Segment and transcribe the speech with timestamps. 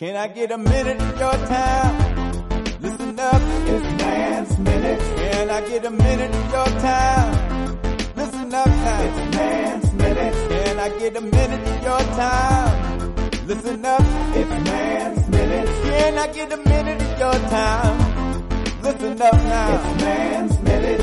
[0.00, 2.80] Can I get a minute of your time?
[2.80, 4.98] Listen up, it's Man's Minute.
[4.98, 7.78] Can I get a minute of your time?
[8.16, 10.34] Listen up now, it's Man's Minute.
[10.48, 13.46] Can I get a minute of your time?
[13.46, 15.68] Listen up, it's Man's Minute.
[15.68, 18.82] Can I get a minute of your time?
[18.82, 21.00] Listen up now, it's Man's Minute.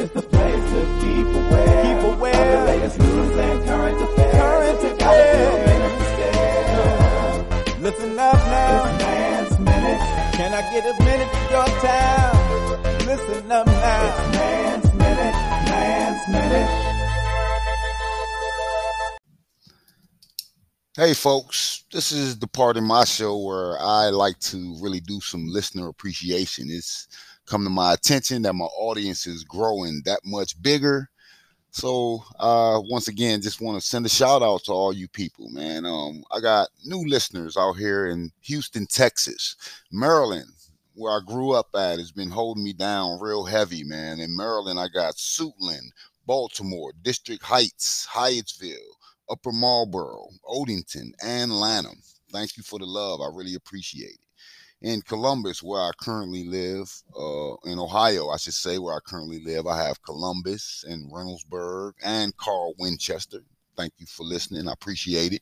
[0.00, 4.32] It's the place to keep aware, keep aware of the latest news and current affairs.
[4.34, 5.73] Current affairs.
[7.94, 8.86] Listen up now.
[8.86, 10.00] It's Man's Minute.
[10.34, 13.06] Can I get a minute of your time?
[13.06, 14.04] Listen up now.
[14.08, 15.34] It's Man's Minute.
[15.70, 16.70] Man's Minute.
[20.96, 25.20] Hey, folks, this is the part in my show where I like to really do
[25.20, 26.66] some listener appreciation.
[26.70, 27.06] It's
[27.46, 31.10] come to my attention that my audience is growing that much bigger.
[31.74, 35.50] So, uh, once again, just want to send a shout out to all you people,
[35.50, 35.84] man.
[35.84, 39.56] Um, I got new listeners out here in Houston, Texas,
[39.90, 40.52] Maryland,
[40.94, 44.20] where I grew up at, has been holding me down real heavy, man.
[44.20, 45.90] In Maryland, I got Suitland,
[46.26, 48.76] Baltimore, District Heights, Hyattsville,
[49.28, 52.00] Upper Marlboro, Odenton, and Lanham.
[52.30, 53.20] Thank you for the love.
[53.20, 54.23] I really appreciate it.
[54.84, 59.40] In Columbus, where I currently live, uh, in Ohio, I should say, where I currently
[59.42, 63.38] live, I have Columbus and Reynoldsburg and Canal Winchester.
[63.78, 64.68] Thank you for listening.
[64.68, 65.40] I appreciate it.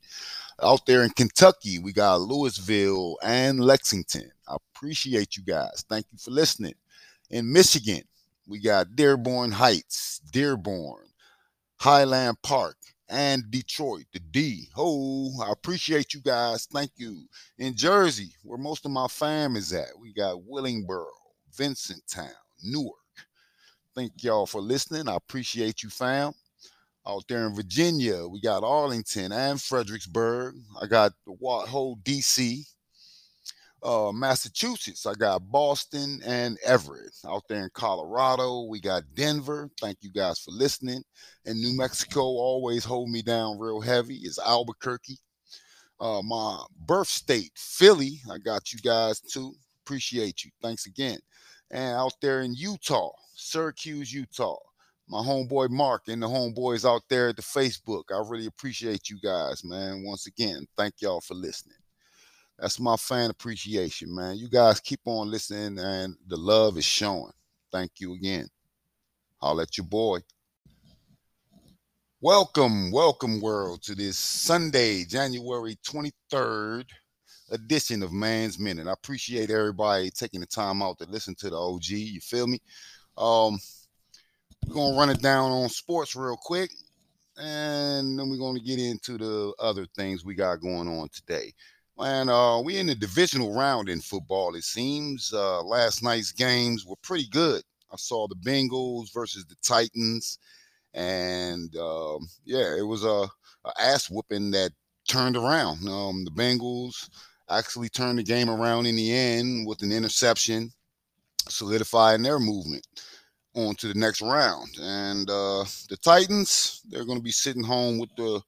[0.63, 4.31] Out there in Kentucky, we got Louisville and Lexington.
[4.47, 5.85] I appreciate you guys.
[5.89, 6.75] Thank you for listening.
[7.31, 8.03] In Michigan,
[8.47, 11.07] we got Dearborn Heights, Dearborn,
[11.81, 12.77] Highland Park,
[13.13, 14.69] and Detroit, the D.
[14.75, 16.67] Oh, I appreciate you guys.
[16.73, 17.27] Thank you.
[17.59, 21.05] In Jersey, where most of my fam is at, we got Willingboro,
[21.55, 22.33] Vincentown,
[22.65, 22.97] Newark.
[23.95, 25.09] Thank y'all for listening.
[25.09, 26.33] I appreciate you, fam.
[27.07, 30.55] Out there in Virginia, we got Arlington and Fredericksburg.
[30.81, 32.65] I got the whole DC,
[33.83, 35.07] uh, Massachusetts.
[35.07, 37.15] I got Boston and Everett.
[37.27, 39.71] Out there in Colorado, we got Denver.
[39.81, 41.03] Thank you guys for listening.
[41.45, 44.17] And New Mexico always hold me down real heavy.
[44.17, 45.19] Is Albuquerque.
[46.01, 48.21] Uh, my birth state, Philly.
[48.31, 49.55] I got you guys too.
[49.85, 50.51] Appreciate you.
[50.63, 51.19] Thanks again.
[51.71, 54.59] And out there in Utah, Syracuse, Utah.
[55.09, 58.05] My homeboy Mark and the homeboys out there at the Facebook.
[58.11, 60.05] I really appreciate you guys, man.
[60.07, 61.82] Once again, thank y'all for listening.
[62.63, 64.37] That's my fan appreciation, man.
[64.37, 67.33] You guys keep on listening, and the love is showing.
[67.73, 68.47] Thank you again.
[69.41, 70.21] I'll let your boy.
[72.21, 76.85] Welcome, welcome, world, to this Sunday, January 23rd
[77.51, 78.87] edition of Man's Minute.
[78.87, 81.89] I appreciate everybody taking the time out to listen to the OG.
[81.89, 82.61] You feel me?
[83.19, 83.59] Um,
[84.69, 86.71] we're gonna run it down on sports real quick,
[87.37, 91.53] and then we're gonna get into the other things we got going on today.
[91.99, 94.55] And uh, we in the divisional round in football.
[94.55, 97.63] It seems uh, last night's games were pretty good.
[97.93, 100.39] I saw the Bengals versus the Titans,
[100.95, 103.29] and um, yeah, it was a,
[103.67, 104.73] a, ass whooping that
[105.07, 105.87] turned around.
[105.87, 107.11] Um, the Bengals
[107.51, 110.73] actually turned the game around in the end with an interception,
[111.49, 112.87] solidifying their movement
[113.55, 114.71] on to the next round.
[114.81, 118.41] And uh, the Titans, they're going to be sitting home with the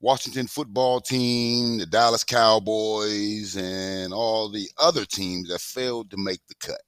[0.00, 6.40] Washington football team, the Dallas Cowboys, and all the other teams that failed to make
[6.48, 6.80] the cut.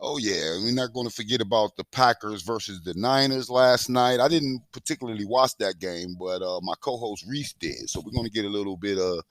[0.00, 4.18] Oh, yeah, we're not going to forget about the Packers versus the Niners last night.
[4.20, 7.88] I didn't particularly watch that game, but uh, my co host Reese did.
[7.88, 9.22] So we're going to get a little bit of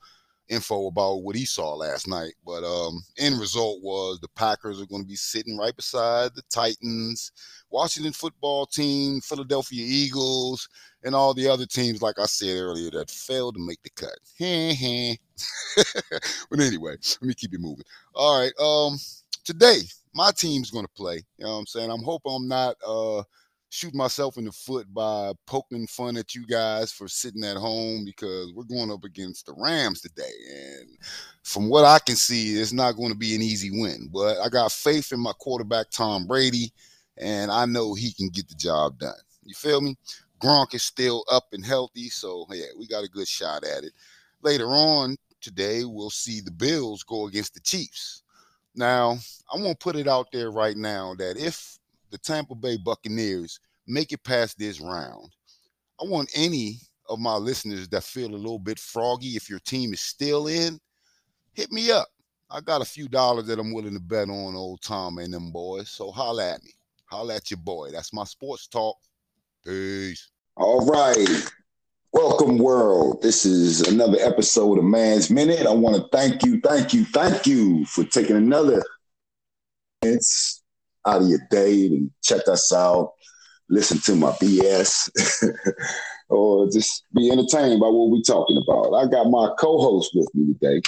[0.48, 2.34] info about what he saw last night.
[2.44, 6.42] But um, end result was the Packers are going to be sitting right beside the
[6.50, 7.32] Titans,
[7.70, 10.68] Washington football team, Philadelphia Eagles,
[11.02, 14.18] and all the other teams, like I said earlier, that failed to make the cut.
[16.50, 17.84] but anyway, let me keep it moving.
[18.14, 18.52] All right.
[18.58, 18.98] Um,
[19.44, 19.80] today
[20.14, 21.16] my team's going to play.
[21.38, 21.90] You know what I'm saying?
[21.90, 23.22] I'm hoping I'm not uh
[23.74, 28.04] shoot myself in the foot by poking fun at you guys for sitting at home
[28.04, 30.30] because we're going up against the Rams today.
[30.48, 30.96] And
[31.42, 34.08] from what I can see, it's not going to be an easy win.
[34.12, 36.72] But I got faith in my quarterback, Tom Brady,
[37.16, 39.12] and I know he can get the job done.
[39.42, 39.96] You feel me?
[40.40, 43.92] Gronk is still up and healthy, so yeah, we got a good shot at it.
[44.42, 48.22] Later on today, we'll see the Bills go against the Chiefs.
[48.76, 49.18] Now,
[49.52, 51.76] I won't put it out there right now that if
[52.14, 53.58] the Tampa Bay Buccaneers
[53.88, 55.32] make it past this round.
[56.00, 56.78] I want any
[57.08, 60.78] of my listeners that feel a little bit froggy, if your team is still in,
[61.54, 62.06] hit me up.
[62.48, 65.50] I got a few dollars that I'm willing to bet on old Tom and them
[65.50, 65.90] boys.
[65.90, 66.70] So holla at me.
[67.06, 67.90] Holla at your boy.
[67.90, 68.96] That's my sports talk.
[69.66, 70.30] Peace.
[70.56, 71.50] All right.
[72.12, 73.22] Welcome, world.
[73.22, 75.66] This is another episode of Man's Minute.
[75.66, 78.84] I want to thank you, thank you, thank you for taking another
[80.00, 80.63] minutes
[81.06, 83.12] out of your day and check us out,
[83.68, 85.10] listen to my BS,
[86.28, 88.94] or just be entertained by what we're talking about.
[88.94, 90.82] I got my co-host with me today.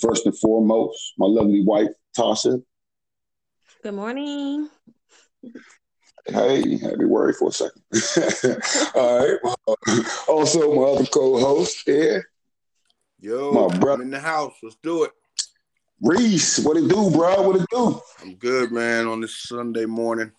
[0.00, 1.88] First and foremost, my lovely wife,
[2.18, 2.62] Tasha.
[3.82, 4.68] Good morning.
[6.26, 7.82] Hey, had me worried for a second.
[8.94, 9.38] All right.
[9.42, 9.76] Well,
[10.26, 12.24] also, my other co-host here,
[13.24, 14.02] Yo, My brother.
[14.02, 14.54] In the house.
[14.62, 15.12] Let's do it.
[16.00, 16.58] Reese.
[16.60, 17.42] What it do, bro?
[17.42, 18.00] What it do?
[18.22, 20.32] I'm good, man, on this Sunday morning.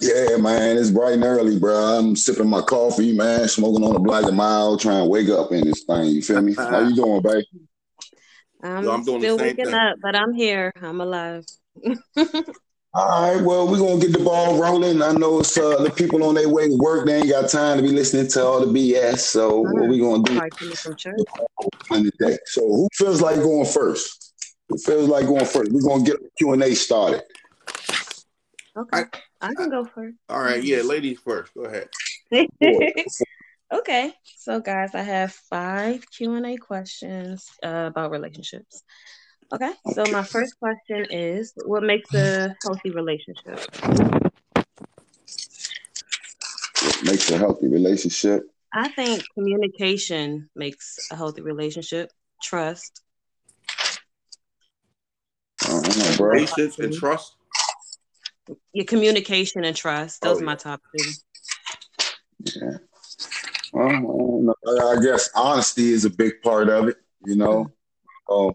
[0.00, 1.74] Yeah, man, it's bright and early, bro.
[1.74, 5.52] I'm sipping my coffee, man, smoking on a black and mild, trying to wake up
[5.52, 6.06] in this thing.
[6.06, 6.54] You feel me?
[6.56, 7.44] How you doing, babe?
[8.62, 9.74] I'm, Yo, I'm doing the still same waking thing.
[9.74, 10.72] up, but I'm here.
[10.82, 11.44] I'm alive.
[12.98, 15.02] All right, well, we're gonna get the ball rolling.
[15.02, 17.76] I know it's uh, the people on their way to work, they ain't got time
[17.76, 19.18] to be listening to all the BS.
[19.18, 21.18] So what we gonna do Probably coming from church.
[21.90, 22.38] in the day?
[22.46, 24.54] So who feels like going first?
[24.70, 25.72] Who feels like going first?
[25.72, 27.22] We're gonna get the Q and A started.
[28.78, 29.04] Okay,
[29.42, 30.16] I, can go first.
[30.30, 31.52] All right, yeah, ladies first.
[31.52, 31.90] Go ahead.
[33.74, 38.82] okay, so guys, I have five Q and A questions uh, about relationships.
[39.52, 43.60] Okay, so my first question is, what makes a healthy relationship?
[47.04, 48.50] Makes a healthy relationship.
[48.72, 52.10] I think communication makes a healthy relationship.
[52.42, 53.02] Trust.
[55.62, 56.38] I don't know, bro.
[56.38, 57.36] Patience and trust.
[58.72, 60.22] Your communication and trust.
[60.22, 61.12] Those Oh, are my top two.
[62.60, 62.78] Yeah.
[63.72, 64.96] Well, I.
[64.96, 67.70] I guess honesty is a big part of it, you know.
[68.28, 68.52] Um,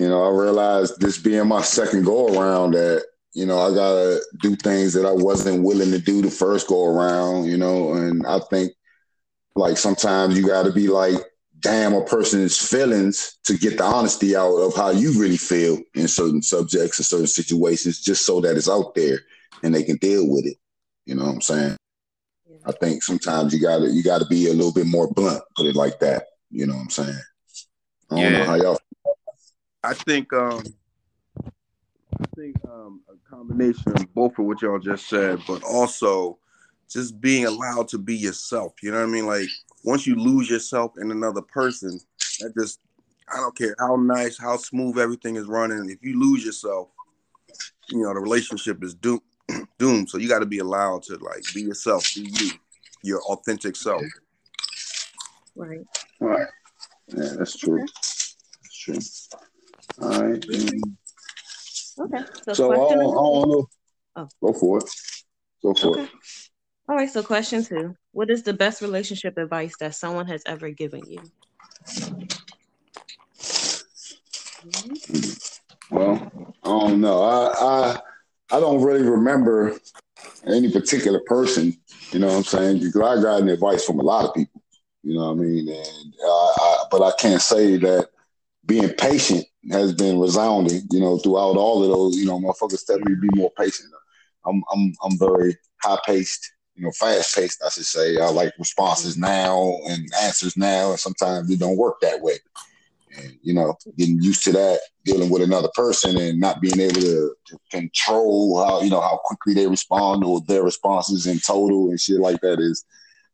[0.00, 3.04] you know, I realized this being my second go around that,
[3.34, 6.86] you know, I gotta do things that I wasn't willing to do the first go
[6.86, 8.72] around, you know, and I think
[9.56, 11.16] like sometimes you gotta be like,
[11.58, 16.08] damn a person's feelings to get the honesty out of how you really feel in
[16.08, 19.18] certain subjects and certain situations, just so that it's out there
[19.62, 20.56] and they can deal with it.
[21.04, 21.76] You know what I'm saying?
[22.64, 25.76] I think sometimes you gotta you gotta be a little bit more blunt, put it
[25.76, 26.24] like that.
[26.50, 27.22] You know what I'm saying?
[28.10, 28.46] I don't know Yeah.
[28.46, 28.78] how y'all
[29.82, 30.62] I think um
[32.20, 36.38] I think um a combination of both of what y'all just said, but also
[36.90, 38.74] just being allowed to be yourself.
[38.82, 39.26] You know what I mean?
[39.26, 39.48] Like
[39.84, 41.98] once you lose yourself in another person,
[42.40, 42.80] that just
[43.32, 45.88] I don't care how nice, how smooth everything is running.
[45.88, 46.88] If you lose yourself,
[47.88, 49.22] you know the relationship is doomed.
[49.78, 50.10] doomed.
[50.10, 52.50] So you got to be allowed to like be yourself, be you,
[53.02, 54.02] your authentic self.
[55.56, 55.80] Right.
[56.20, 56.46] All right.
[57.08, 57.78] Yeah, that's true.
[57.78, 58.36] That's
[58.72, 58.98] true.
[60.00, 60.44] All right.
[61.98, 62.24] Okay.
[62.44, 63.68] So, So I question don't, I don't know.
[64.16, 64.28] Oh.
[64.42, 64.90] Go for it.
[65.62, 66.02] Go for Okay.
[66.02, 66.10] it.
[66.88, 67.10] All right.
[67.10, 71.20] So, question two: What is the best relationship advice that someone has ever given you?
[74.62, 74.94] Hmm.
[75.90, 77.22] Well, I don't know.
[77.22, 79.78] I I I don't really remember
[80.46, 81.76] any particular person.
[82.12, 82.78] You know what I'm saying?
[82.80, 84.62] Because I got advice from a lot of people.
[85.02, 85.68] You know what I mean?
[85.68, 88.08] And I, I, but I can't say that
[88.66, 90.82] being patient has been resounding.
[90.90, 92.16] You know, throughout all of those.
[92.16, 93.90] You know, motherfuckers tell me to be more patient.
[94.46, 96.52] I'm I'm I'm very high paced.
[96.74, 97.62] You know, fast paced.
[97.64, 98.18] I should say.
[98.18, 102.38] I like responses now and answers now, and sometimes it don't work that way
[103.16, 107.00] and you know getting used to that dealing with another person and not being able
[107.00, 111.90] to, to control how you know how quickly they respond or their responses in total
[111.90, 112.84] and shit like that is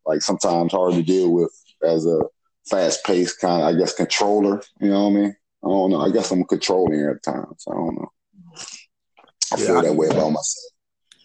[0.05, 1.53] like sometimes hard to deal with
[1.83, 2.21] as a
[2.69, 6.11] fast-paced kind of i guess controller you know what i mean i don't know i
[6.11, 8.11] guess i'm controlling at times i don't know
[9.53, 10.73] i Yeah, feel I- that way about myself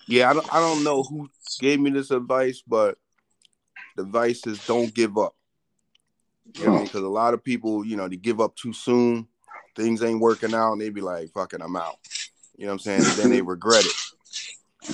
[0.07, 1.29] Yeah, I don't, I don't know who
[1.59, 2.97] gave me this advice, but
[3.95, 5.35] the advice is don't give up.
[6.55, 9.27] You know, because a lot of people, you know, they give up too soon.
[9.75, 11.95] Things ain't working out, and they be like, "Fucking, it, I'm out."
[12.57, 13.05] You know what I'm saying?
[13.05, 13.93] And then they regret it.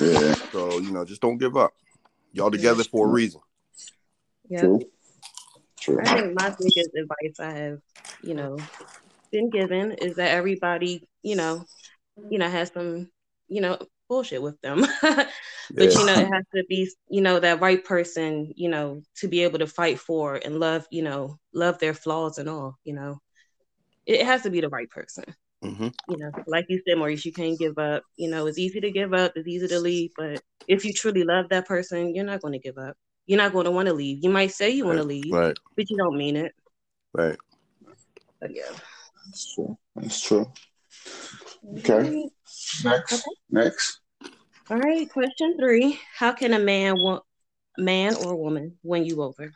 [0.01, 1.74] yeah So you know, just don't give up.
[2.34, 3.42] Y'all together for a reason.
[4.50, 4.60] Yeah.
[4.62, 4.82] true
[5.80, 7.80] true I think my biggest advice I have,
[8.22, 8.58] you know,
[9.32, 11.66] been given is that everybody, you know,
[12.30, 13.10] you know, has some,
[13.48, 13.78] you know,
[14.10, 14.86] bullshit with them.
[15.02, 15.30] but
[15.98, 19.44] you know, it has to be, you know, that right person, you know, to be
[19.44, 23.20] able to fight for and love, you know, love their flaws and all, you know.
[24.06, 25.26] It has to be the right person.
[25.62, 28.04] hmm You know, like you said, Maurice, you can't give up.
[28.16, 31.24] You know, it's easy to give up, it's easy to leave, but if you truly
[31.24, 32.96] love that person, you're not going to give up.
[33.26, 34.24] You're not going to want to leave.
[34.24, 36.54] You might say you want to leave, Right, but you don't mean it.
[37.14, 37.38] right.
[38.40, 38.72] But yeah.
[39.28, 40.52] That's true that's true
[41.80, 42.30] Okay.
[42.84, 43.22] next Okay.
[43.50, 44.00] next
[44.70, 45.10] All right.
[45.10, 47.24] Question three: How can a man want?
[47.78, 49.54] man or woman win you over?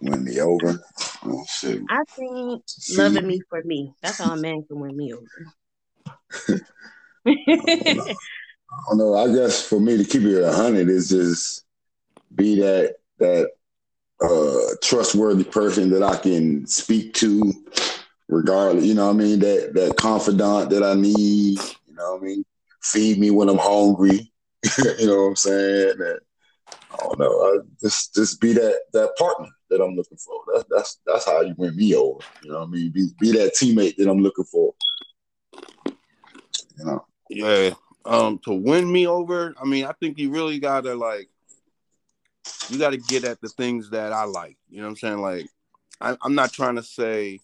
[0.00, 0.80] Win me over.
[1.24, 1.44] Oh.
[1.90, 2.96] I think See?
[2.96, 3.94] loving me for me.
[4.02, 6.58] That's how a man can win me over.
[7.26, 7.34] I
[8.88, 9.14] don't know.
[9.14, 11.64] I guess for me to keep it a hundred is just
[12.34, 13.50] be that that
[14.22, 17.52] uh, trustworthy person that I can speak to,
[18.28, 18.84] regardless.
[18.84, 21.58] You know, what I mean that that confidant that I need.
[21.86, 22.44] You know, what I mean,
[22.82, 24.32] feed me when I'm hungry.
[24.98, 25.94] you know what I'm saying?
[25.98, 26.20] And,
[26.92, 27.40] I don't know.
[27.40, 30.42] I just just be that that partner that I'm looking for.
[30.52, 32.20] That's that's that's how you win me over.
[32.42, 32.90] You know what I mean?
[32.90, 34.74] Be be that teammate that I'm looking for.
[36.78, 37.06] You know.
[37.30, 37.70] Yeah.
[38.04, 41.28] Um, to win me over, I mean, I think you really gotta like
[42.68, 44.56] you gotta get at the things that I like.
[44.68, 45.20] You know what I'm saying?
[45.20, 45.46] Like
[46.00, 47.38] I, I'm not trying to say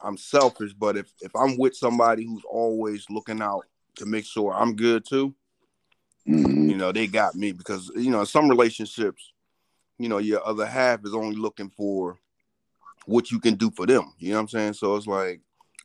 [0.00, 3.64] I'm selfish, but if if I'm with somebody who's always looking out
[3.96, 5.34] to make sure I'm good too,
[6.28, 6.68] mm-hmm.
[6.68, 9.32] you know, they got me because you know, in some relationships,
[9.98, 12.18] you know, your other half is only looking for
[13.06, 14.12] what you can do for them.
[14.18, 14.72] You know what I'm saying?
[14.74, 15.40] So it's like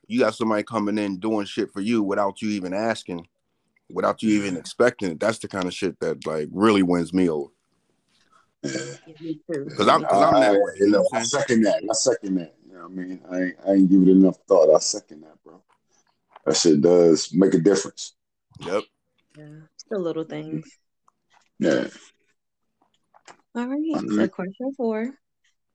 [0.07, 3.27] you got somebody coming in doing shit for you without you even asking,
[3.89, 5.19] without you even expecting it.
[5.19, 7.49] That's the kind of shit that like really wins me over.
[8.61, 10.73] Because I'm, cause I'm that way.
[10.79, 11.83] You know, I second that.
[11.89, 12.55] I second that.
[12.67, 13.21] You know what I mean?
[13.29, 14.75] I ain't, I ain't give it enough thought.
[14.75, 15.61] I second that, bro.
[16.45, 18.15] That shit does make a difference.
[18.59, 18.83] Yep.
[19.37, 19.45] Yeah,
[19.89, 20.65] the little things.
[21.59, 21.87] Yeah.
[23.55, 23.79] All right.
[23.79, 24.15] mm-hmm.
[24.15, 25.09] So, question four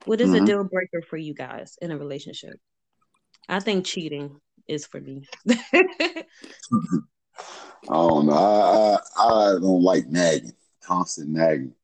[0.05, 0.45] What is mm-hmm.
[0.45, 2.59] a deal breaker for you guys in a relationship?
[3.49, 5.27] I think cheating is for me.
[5.49, 6.25] I
[7.89, 8.33] don't know.
[8.33, 11.75] I, I, I don't like nagging, constant nagging.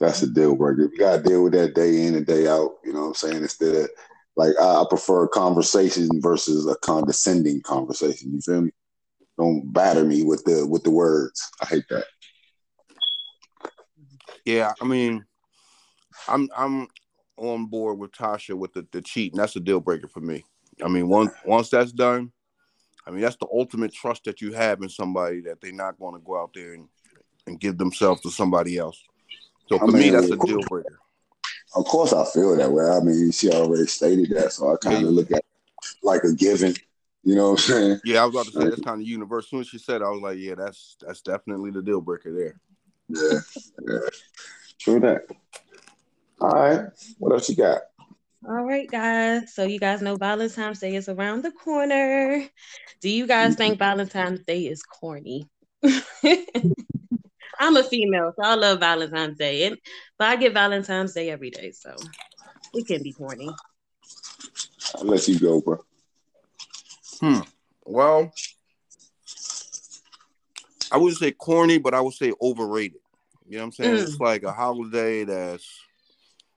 [0.00, 0.90] That's a deal breaker.
[0.92, 2.76] You gotta deal with that day in and day out.
[2.84, 3.42] You know what I'm saying?
[3.42, 3.90] Instead of
[4.36, 8.32] like I, prefer conversation versus a condescending conversation.
[8.34, 8.70] You feel me?
[9.38, 11.42] Don't batter me with the with the words.
[11.62, 12.04] I hate that.
[14.44, 15.24] Yeah, I mean,
[16.28, 16.88] I'm I'm
[17.36, 19.38] on board with Tasha with the, the cheating.
[19.38, 20.44] That's a deal breaker for me.
[20.84, 22.32] I mean, once once that's done,
[23.06, 26.14] I mean that's the ultimate trust that you have in somebody that they're not going
[26.14, 26.88] to go out there and,
[27.46, 29.02] and give themselves to somebody else.
[29.68, 30.98] So for I mean, me, that's a deal breaker.
[31.74, 32.84] Of course, I feel that way.
[32.84, 35.44] I mean, she already stated that, so I kind of look at
[36.02, 36.74] like a given.
[37.22, 38.00] You know what I'm saying?
[38.04, 39.38] Yeah, I was about to say that's kind of universal.
[39.46, 42.00] As soon as she said, it, I was like, yeah, that's that's definitely the deal
[42.00, 42.60] breaker there.
[43.08, 43.40] Yeah,
[43.86, 44.08] yeah,
[44.78, 45.22] true that.
[46.40, 46.86] All right,
[47.18, 47.82] what else you got?
[48.48, 49.54] All right, guys.
[49.54, 52.46] So you guys know Valentine's Day is around the corner.
[53.00, 53.56] Do you guys mm-hmm.
[53.56, 55.48] think Valentine's Day is corny?
[57.58, 59.76] I'm a female, so I love Valentine's Day, and
[60.18, 61.94] but I get Valentine's Day every day, so
[62.74, 63.50] it can be corny.
[64.94, 65.78] I'll let you go, bro.
[67.20, 67.40] Hmm.
[67.84, 68.32] Well,
[70.92, 73.00] I wouldn't say corny, but I would say overrated.
[73.48, 73.96] You know what I'm saying?
[73.96, 74.02] Mm.
[74.02, 75.80] It's like a holiday that's,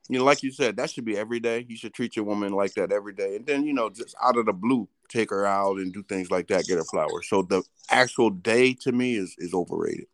[0.07, 1.65] you know, like you said, that should be every day.
[1.67, 4.37] You should treat your woman like that every day, and then you know, just out
[4.37, 7.27] of the blue, take her out and do things like that, get her flowers.
[7.29, 10.07] So the actual day to me is is overrated.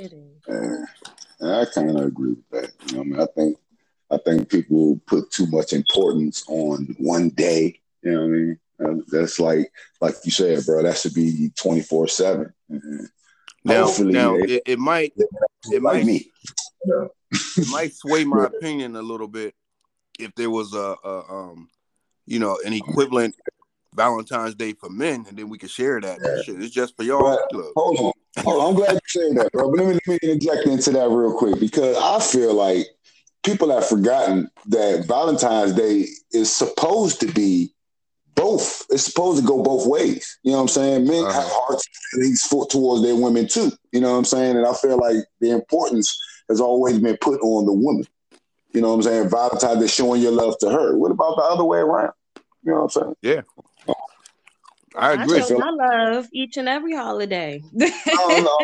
[0.00, 0.42] It is.
[0.46, 0.86] And,
[1.42, 2.70] I kind of agree with that.
[2.86, 3.58] You know, I mean, I think
[4.10, 7.80] I think people put too much importance on one day.
[8.02, 8.58] You know what I mean?
[8.82, 10.82] Uh, that's like like you said, bro.
[10.82, 12.52] That should be twenty four seven.
[13.62, 15.12] Now, Hopefully, now they, it, it, might
[15.70, 16.30] it might me.
[16.82, 19.54] it might sway my opinion a little bit
[20.18, 21.68] if there was a, a um
[22.26, 23.34] you know an equivalent
[23.94, 26.18] Valentine's Day for men, and then we could share that.
[26.22, 26.42] Yeah.
[26.42, 27.38] Shit, it's just for y'all.
[27.76, 28.68] hold on, on.
[28.68, 29.70] I'm glad you said that, bro.
[29.70, 32.86] But let me, let me inject into that real quick because I feel like
[33.44, 37.72] people have forgotten that Valentine's Day is supposed to be
[38.34, 38.86] both.
[38.90, 40.38] It's supposed to go both ways.
[40.42, 41.06] You know what I'm saying?
[41.06, 41.40] Men uh-huh.
[41.40, 43.70] have hearts and feelings towards their women too.
[43.92, 44.56] You know what I'm saying?
[44.56, 46.18] And I feel like the importance
[46.48, 48.06] has always been put on the woman.
[48.72, 49.30] You know what I'm saying?
[49.30, 50.96] Valentine's Day showing your love to her.
[50.96, 52.12] What about the other way around?
[52.62, 53.16] You know what I'm saying?
[53.22, 53.42] Yeah.
[54.96, 55.40] I agree.
[55.40, 57.62] I show my love each and every holiday.
[57.72, 58.58] no, no,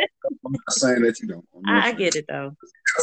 [0.45, 1.47] I'm not saying that you don't.
[1.66, 2.56] I, I get it though.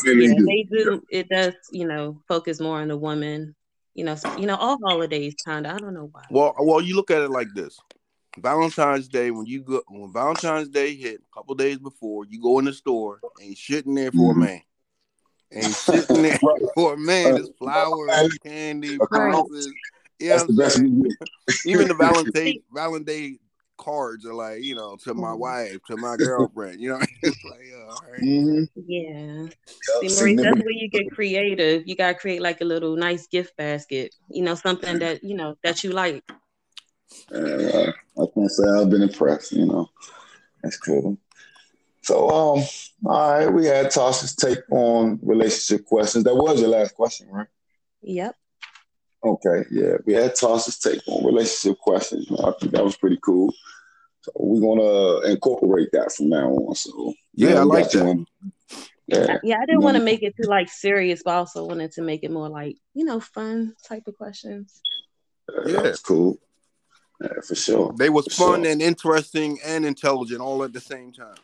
[0.05, 0.45] Yeah, do.
[0.45, 1.03] they do.
[1.09, 3.55] It does, you know, focus more on the woman.
[3.93, 5.75] You know, you know, all holidays kind of.
[5.75, 6.23] I don't know why.
[6.29, 7.79] Well, well, you look at it like this:
[8.37, 12.59] Valentine's Day, when you go, when Valentine's Day hit, a couple days before, you go
[12.59, 14.41] in the store and you sitting there for mm-hmm.
[14.41, 14.61] a man.
[15.51, 16.39] And sitting there
[16.73, 19.71] for a man, there's flowers, candy, roses,
[20.23, 23.39] yeah, That's the best Even the Valentine Valentine
[23.77, 25.39] cards are like, you know, to my mm-hmm.
[25.39, 26.79] wife, to my girlfriend.
[26.79, 28.21] You know, like, uh, right.
[28.21, 28.81] mm-hmm.
[28.87, 29.47] yeah.
[30.01, 31.83] See, Maurice, that's where you get creative.
[31.85, 34.15] You gotta create like a little nice gift basket.
[34.29, 36.23] You know, something that you know that you like.
[37.33, 39.51] Uh, I can't say I've been impressed.
[39.51, 39.89] You know,
[40.61, 41.17] that's cool.
[42.01, 42.63] So, um,
[43.05, 46.25] all right, we had Tasha's take on relationship questions.
[46.25, 47.47] That was your last question, right?
[48.01, 48.35] Yep.
[49.25, 52.27] Okay, yeah, we had Tasha's take on relationship questions.
[52.31, 53.53] I think that was pretty cool.
[54.21, 56.75] So we're gonna incorporate that from now on.
[56.75, 58.25] So yeah, I like that.
[59.07, 61.91] Yeah, yeah, I didn't want to make it too like serious, but I also wanted
[61.93, 64.81] to make it more like you know fun type of questions.
[65.65, 66.37] Yeah, that's cool.
[67.21, 67.93] Yeah, for sure.
[67.97, 68.71] They was for fun sure.
[68.71, 71.35] and interesting and intelligent all at the same time.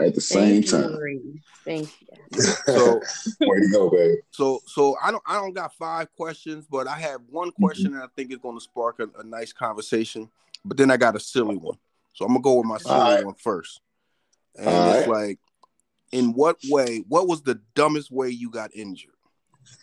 [0.00, 0.92] At the same Thank you, time.
[0.92, 1.40] Marie.
[1.64, 2.08] Thank you.
[2.66, 3.00] So
[3.40, 4.16] way to go, baby.
[4.30, 7.62] so so I don't I don't got five questions, but I have one Mm-hmm.
[7.62, 10.30] question that I think is going to spark a, a nice conversation.
[10.64, 11.78] But then I got a silly one,
[12.12, 13.24] so I'm gonna go with my silly All right.
[13.24, 13.80] one first.
[14.56, 15.08] And All it's right.
[15.08, 15.38] like,
[16.12, 17.02] in what way?
[17.08, 19.14] What was the dumbest way you got injured?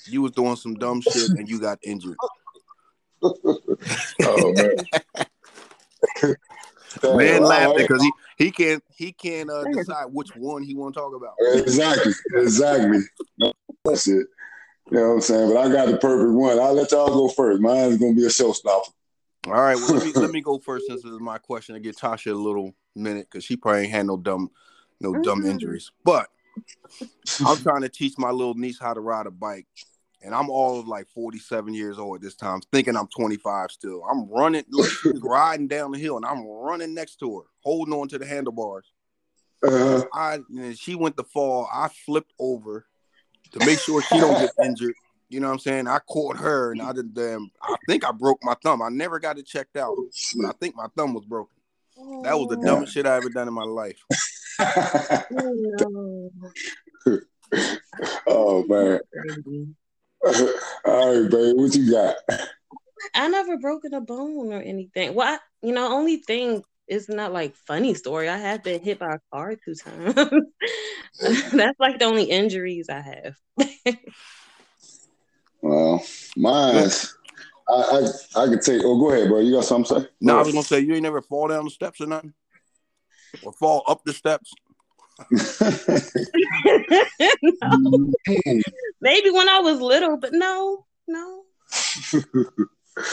[0.08, 2.18] You was doing some dumb shit and you got injured.
[4.22, 4.76] Oh man.
[7.18, 7.88] Man All laughing right.
[7.88, 11.34] because he he can't he can't uh, decide which one he want to talk about.
[11.40, 13.00] Exactly, exactly.
[13.84, 14.28] That's it.
[14.90, 15.54] You know what I'm saying?
[15.54, 16.60] But I got the perfect one.
[16.60, 17.62] I'll let y'all go first.
[17.62, 18.90] Mine's gonna be a showstopper.
[19.48, 21.82] All right, well let me let me go first since this is my question to
[21.82, 24.50] get Tasha a little minute because she probably ain't had no dumb
[25.00, 25.50] no dumb Mhm.
[25.50, 25.92] injuries.
[26.04, 26.28] But
[27.46, 29.68] I'm trying to teach my little niece how to ride a bike,
[30.28, 34.04] and I'm all of like 47 years old at this time, thinking I'm 25 still.
[34.04, 37.94] I'm running, look, she's riding down the hill, and I'm running next to her, holding
[37.94, 38.92] on to the handlebars.
[39.66, 41.70] Uh, I and she went to fall.
[41.74, 42.86] I flipped over
[43.54, 44.94] to make sure she don't get injured.
[45.30, 45.88] You know what I'm saying?
[45.88, 47.50] I caught her, and I did damn.
[47.62, 48.82] I think I broke my thumb.
[48.82, 49.96] I never got it checked out,
[50.36, 51.56] but I think my thumb was broken.
[52.24, 54.04] That was the Oh, dumbest shit I ever done in my life.
[58.28, 59.00] oh man.
[60.24, 60.48] Crazy.
[60.86, 61.54] All right, baby.
[61.54, 62.16] What you got?
[63.14, 65.14] I never broken a bone or anything.
[65.14, 68.30] Well, I, you know, only thing is not like funny story.
[68.30, 70.14] I have been hit by a car two times.
[71.52, 73.96] That's like the only injuries I have.
[75.62, 76.04] Well,
[76.36, 77.18] mine's
[77.68, 77.74] I,
[78.36, 78.82] I I could take.
[78.86, 79.40] Oh, go ahead, bro.
[79.40, 80.10] You got something to say?
[80.22, 82.34] No, I was gonna say you ain't never fall down the steps or nothing,
[83.42, 84.54] or fall up the steps.
[87.64, 88.12] No.
[89.02, 91.44] Maybe when I was little, but no, no,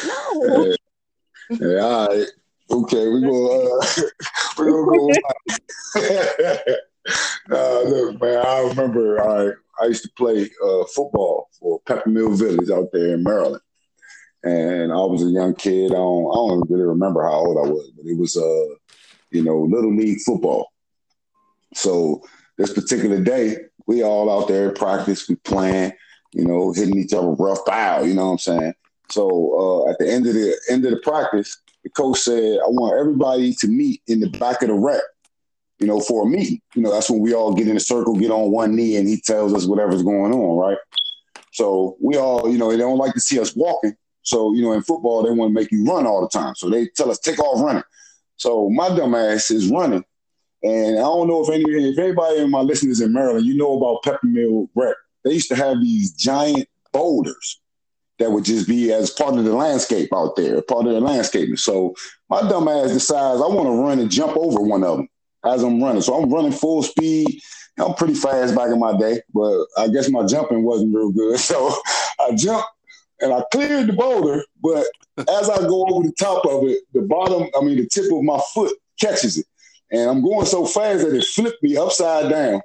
[0.07, 0.65] no.
[0.65, 0.75] yeah,
[1.51, 2.27] yeah, all right.
[2.71, 3.79] Okay, we go.
[3.79, 3.87] Uh,
[4.59, 5.13] we gonna go.
[7.51, 8.47] uh, look, man.
[8.47, 9.21] I remember.
[9.23, 13.63] I I used to play uh, football for Peppermill Village out there in Maryland,
[14.43, 15.93] and I was a young kid.
[15.93, 18.75] I don't, I don't really remember how old I was, but it was uh,
[19.31, 20.69] you know, little league football.
[21.75, 22.23] So
[22.59, 23.57] this particular day,
[23.87, 25.93] we all out there practice, we playing,
[26.33, 28.07] you know, hitting each other rough out.
[28.07, 28.75] You know what I'm saying?
[29.11, 32.69] So uh, at the end of the end of the practice, the coach said, "I
[32.69, 35.03] want everybody to meet in the back of the rec,
[35.79, 36.61] you know, for a meeting.
[36.75, 39.07] You know, that's when we all get in a circle, get on one knee, and
[39.07, 40.79] he tells us whatever's going on, right?
[41.53, 43.95] So we all, you know, they don't like to see us walking.
[44.23, 46.55] So you know, in football, they want to make you run all the time.
[46.57, 47.85] So they tell us take off running.
[48.37, 50.05] So my dumb ass is running,
[50.65, 53.77] and I don't know if any if anybody in my listeners in Maryland, you know
[53.77, 54.97] about Peppermill Rec.
[55.23, 57.61] They used to have these giant boulders
[58.19, 61.57] that would just be as part of the landscape out there, part of the landscaping.
[61.57, 61.95] So
[62.31, 65.09] my dumb ass decides I want to run and jump over one of them
[65.45, 66.03] as I'm running.
[66.03, 67.41] So I'm running full speed.
[67.79, 71.39] I'm pretty fast back in my day, but I guess my jumping wasn't real good.
[71.41, 71.75] So
[72.21, 72.69] I jumped
[73.21, 74.87] and I cleared the boulder, but
[75.19, 78.23] as I go over the top of it, the bottom, I mean, the tip of
[78.23, 79.47] my foot catches it.
[79.91, 82.61] And I'm going so fast that it flipped me upside down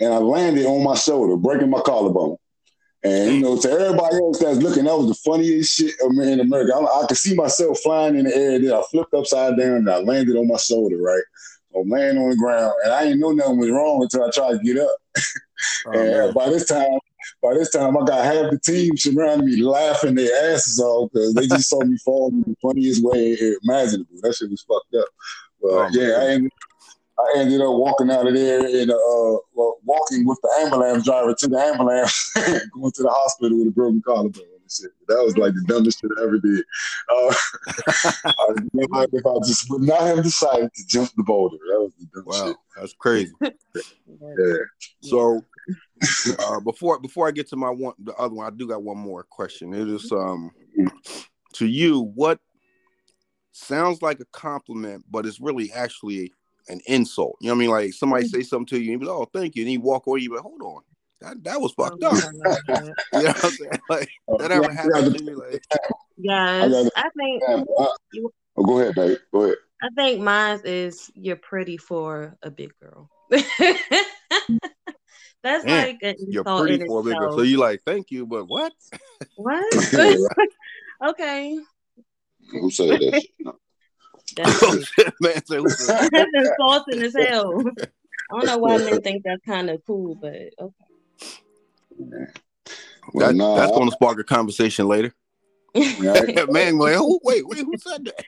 [0.00, 2.36] and I landed on my shoulder, breaking my collarbone.
[3.04, 6.74] And you know, to everybody else that's looking, that was the funniest shit in America.
[6.74, 8.58] I, I could see myself flying in the air.
[8.58, 10.96] Then I flipped upside down and I landed on my shoulder.
[10.96, 11.22] Right,
[11.76, 14.58] I'm laying on the ground, and I didn't know nothing was wrong until I tried
[14.58, 14.96] to get up.
[15.86, 16.34] Oh, and uh, man.
[16.34, 16.98] by this time,
[17.40, 21.34] by this time, I got half the team surrounding me, laughing their asses off because
[21.34, 24.10] they just saw me fall in the funniest way imaginable.
[24.22, 25.08] That shit was fucked up.
[25.62, 26.20] But Oh, yeah, man.
[26.20, 26.52] I ended,
[27.18, 31.34] I ended up walking out of there and uh, well, walking with the ambulance driver
[31.34, 32.32] to the ambulance,
[32.72, 34.90] going to the hospital with a broken collarbone and shit.
[35.08, 36.64] That was like the dumbest shit I ever did.
[37.10, 37.34] Uh,
[38.24, 41.56] I don't know if I just would not have decided to jump the boulder.
[41.70, 42.56] That was the dumbest Wow, shit.
[42.76, 43.32] that's crazy.
[43.42, 44.56] Yeah.
[45.00, 45.44] So
[46.38, 48.98] uh, before before I get to my one the other one, I do got one
[48.98, 49.74] more question.
[49.74, 50.50] It is um
[51.54, 52.38] to you, what
[53.58, 56.32] sounds like a compliment, but it's really actually
[56.68, 57.36] an insult.
[57.40, 57.70] You know what I mean?
[57.70, 58.30] Like somebody mm.
[58.30, 59.62] say something to you and you be like, oh, thank you.
[59.62, 60.82] And you walk away, you be like, hold on.
[61.20, 62.14] That that was fucked oh, up.
[63.12, 63.70] You know what I'm saying?
[63.90, 65.34] Like oh, that ever Yeah, yeah, happened to me?
[65.34, 65.64] Like,
[66.16, 66.92] Yes, got.
[66.96, 69.18] I think oh, go ahead, babe.
[69.32, 69.56] Go ahead.
[69.82, 73.10] I think mine is you're pretty for a big girl.
[75.42, 77.16] That's Man, like an You're insult pretty in for a bigger.
[77.16, 77.34] itself.
[77.36, 78.72] So you like, thank you, but what?
[79.36, 79.64] What?
[81.06, 81.58] okay.
[82.50, 83.26] Who said that?
[83.40, 83.54] No.
[84.36, 86.10] That's, man, say, who's that?
[86.12, 87.62] that's insulting as hell.
[88.30, 90.72] I don't know why men think that's kind of cool, but okay.
[93.14, 95.14] Well, That- nah, that's going to spark a conversation later.
[95.74, 96.48] right?
[96.52, 98.24] man, like, who, wait, wait, who said that?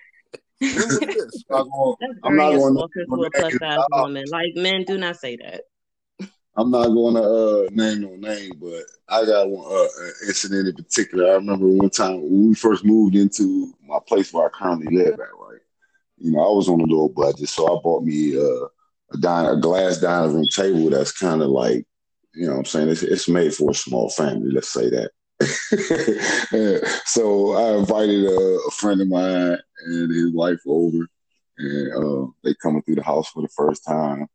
[1.48, 1.60] When?
[1.60, 4.24] I'm not gonna- That's very not to a plus size woman.
[4.30, 5.62] Like men do not say that.
[6.56, 9.86] I'm not going to uh, name no name, but I got one uh,
[10.26, 11.30] incident in particular.
[11.30, 15.14] I remember one time when we first moved into my place where I currently live
[15.14, 15.18] at.
[15.18, 15.60] Right,
[16.18, 18.66] you know, I was on a little budget, so I bought me uh,
[19.12, 21.86] a a glass dining room table that's kind of like,
[22.34, 24.50] you know, what I'm saying it's, it's made for a small family.
[24.50, 25.10] Let's say that.
[27.06, 31.06] So I invited a, a friend of mine and his wife over,
[31.58, 34.26] and uh, they coming through the house for the first time.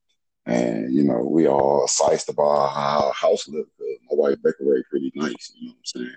[0.45, 3.71] And you know, we all sized about how our house looked.
[3.79, 6.15] My wife decorated pretty nice, you know what I'm saying?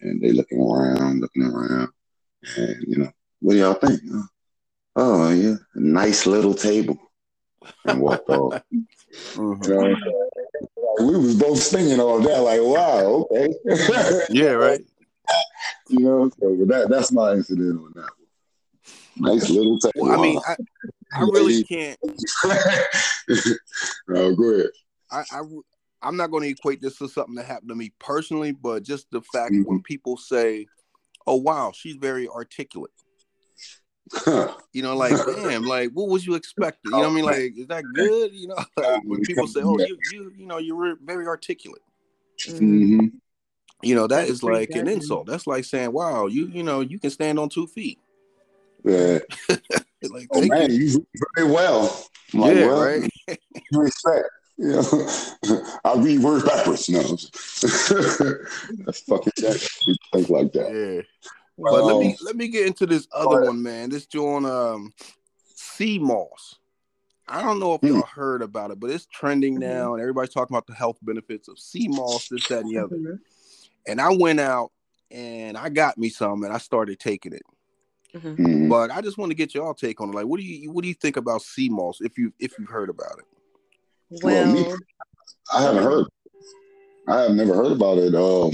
[0.00, 1.88] And they looking around, looking around,
[2.56, 4.00] and you know, what do y'all think?
[4.94, 6.98] Oh yeah, a nice little table,
[7.86, 8.62] and walked off.
[9.34, 9.68] Mhm.
[9.68, 13.54] You know, we was both thinking all that, like, wow, okay,
[14.30, 14.80] Yeah, right.
[15.88, 16.30] you know.
[16.40, 18.10] So but that that's my incident on that
[19.16, 19.34] one.
[19.34, 20.06] Nice little table.
[20.06, 20.56] Well, I mean, I,
[21.14, 21.98] I really can't.
[24.10, 24.66] oh, go ahead.
[25.10, 25.42] I, I
[26.02, 29.10] I'm not going to equate this to something that happened to me personally, but just
[29.10, 30.66] the fact when people say,
[31.26, 32.92] "Oh wow, she's very articulate,"
[34.72, 36.92] you know, like damn, like what was you expecting?
[36.92, 37.24] You know what I mean?
[37.24, 38.32] Like, is that good?
[38.32, 41.82] You know, like, when people say, "Oh, you you you know, you're very articulate,"
[42.48, 42.58] Mhm.
[42.58, 43.06] hmm
[43.84, 45.26] you know, that That's is like an insult.
[45.26, 47.98] That's like saying, "Wow, you you know, you can stand on two feet."
[48.84, 49.18] Yeah.
[50.10, 50.76] Like, Oh man, you.
[50.84, 52.06] you very well.
[52.34, 53.10] I'm like, yeah, well, right.
[53.72, 54.28] you expect.
[54.58, 54.82] You know,
[55.84, 56.88] I read words backwards.
[56.88, 57.00] No,
[58.84, 59.56] that's fucking check.
[59.84, 60.72] People think like that.
[60.72, 61.02] Yeah.
[61.58, 63.48] But let me Um, let me get into this other ahead.
[63.48, 63.90] one, man.
[63.90, 64.92] This joint um
[65.54, 66.56] sea moss.
[67.28, 67.86] I don't know if Hmm.
[67.88, 69.60] y'all heard about it, but it's trending Mhm.
[69.60, 72.78] now, and everybody's talking about the health benefits of sea moss, this, that, and the
[72.78, 72.96] other.
[72.96, 73.20] Mhm.
[73.86, 74.70] And I went out
[75.10, 77.42] and I got me some, and I started taking it.
[78.14, 78.36] Mhm.
[78.36, 78.68] Mhm.
[78.68, 80.14] But I just want to get y'all take on it.
[80.14, 81.98] Like, what do you what do you think about sea moss?
[82.00, 83.24] If you if you've heard about it,
[84.22, 84.68] Well, me-
[85.52, 86.06] I haven't heard.
[87.08, 88.14] I have never heard about it.
[88.14, 88.52] Um,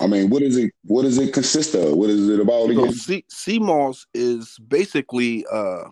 [0.00, 0.72] I mean, what is it?
[0.84, 1.96] What does it consist of?
[1.96, 5.88] What is it about So sea, sea moss is basically uh,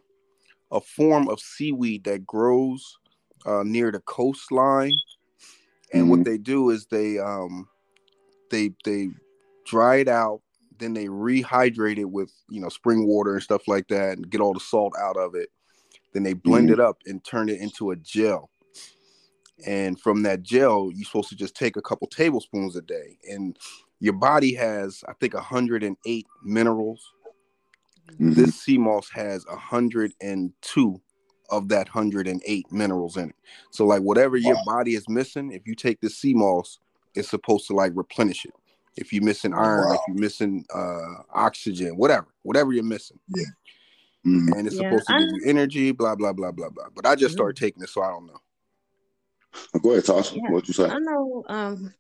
[0.71, 2.99] a form of seaweed that grows
[3.45, 4.95] uh, near the coastline.
[5.93, 6.25] and what Mhm.
[6.25, 7.69] they do is they um
[8.51, 9.11] they they
[9.67, 10.41] dry it out
[10.83, 14.41] then they rehydrate it with you know spring water and stuff like that and get
[14.41, 15.49] all the salt out of it
[16.13, 16.75] then they blend Mhm.
[16.75, 18.51] it up and turn it into a gel
[19.67, 23.59] and from that gel you're supposed to just take a couple tablespoons a day and
[24.01, 27.13] your body has i think 108 minerals
[28.19, 28.35] Mhm.
[28.35, 31.01] this sea moss has 102
[31.51, 33.37] of that 108 minerals in it.
[33.71, 36.79] So like whatever your body is missing, if you take the sea moss,
[37.15, 38.55] it's supposed to like replenish it.
[38.97, 39.95] If you're missing iron, Wow.
[39.95, 43.19] if you're missing uh oxygen, whatever, whatever you're missing.
[44.25, 44.57] Mhm.
[44.57, 46.89] And it's Yeah, supposed to I- give you energy, blah, blah, blah, blah, blah.
[46.95, 48.41] But I just started taking it, so I don't know.
[49.83, 50.37] Go ahead, Tasha.
[50.37, 50.51] Yeah.
[50.51, 50.85] What you say?
[50.89, 51.93] I know um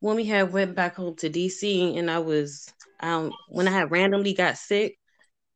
[0.00, 2.68] when we had went back home to DC and I was
[3.00, 4.98] um when I had randomly got sick,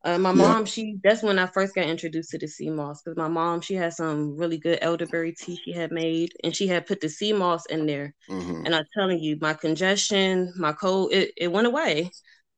[0.04, 0.48] uh, my Yeah.
[0.48, 3.60] mom she that's when I first got introduced to the sea moss because my mom
[3.60, 7.08] she had some really good elderberry tea she had made and she had put the
[7.08, 8.66] sea moss in there Mhm.
[8.66, 12.10] and I'm telling you my congestion my cold it, it went away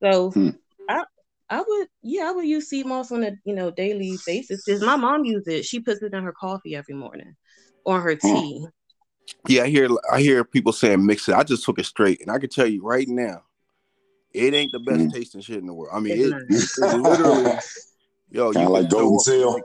[0.02, 0.50] so Hmm.
[0.88, 1.04] I
[1.50, 4.80] I would yeah I would use sea moss on a you know daily basis because
[4.80, 7.36] my mom uses it she puts it in her coffee every morning
[7.84, 8.66] or her tea
[9.48, 11.34] Yeah, I hear I hear people saying mix it.
[11.34, 13.42] I just took it straight, and I can tell you right now,
[14.34, 15.12] it ain't the best Mm.
[15.12, 15.94] tasting shit in the world.
[15.94, 17.56] I mean, It's it, it's literally
[18.30, 19.60] yo, Kinda you like Golden throw Seal.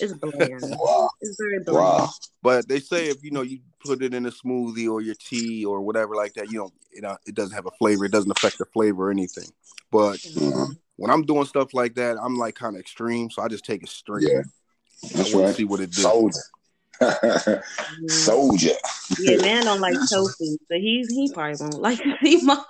[0.00, 1.10] it's bland Wow.
[1.20, 2.08] it's very bland Wow.
[2.42, 5.64] But they say if you know you put it in a smoothie or your tea
[5.64, 8.04] or whatever like that, you don't it, uh, it doesn't have a flavor.
[8.06, 9.50] It doesn't affect the flavor or anything.
[9.92, 10.66] But Uh-huh.
[10.96, 13.82] when I'm doing stuff like that, I'm like kind of extreme, so I just take
[13.82, 14.24] it straight.
[14.26, 14.42] Yeah.
[15.02, 15.54] That's want to right.
[15.56, 16.02] see what it does.
[16.02, 16.38] Soldier.
[18.08, 18.70] Soldier.
[19.18, 22.64] Yeah, man don't like tofu, so he he probably won't like sea moss.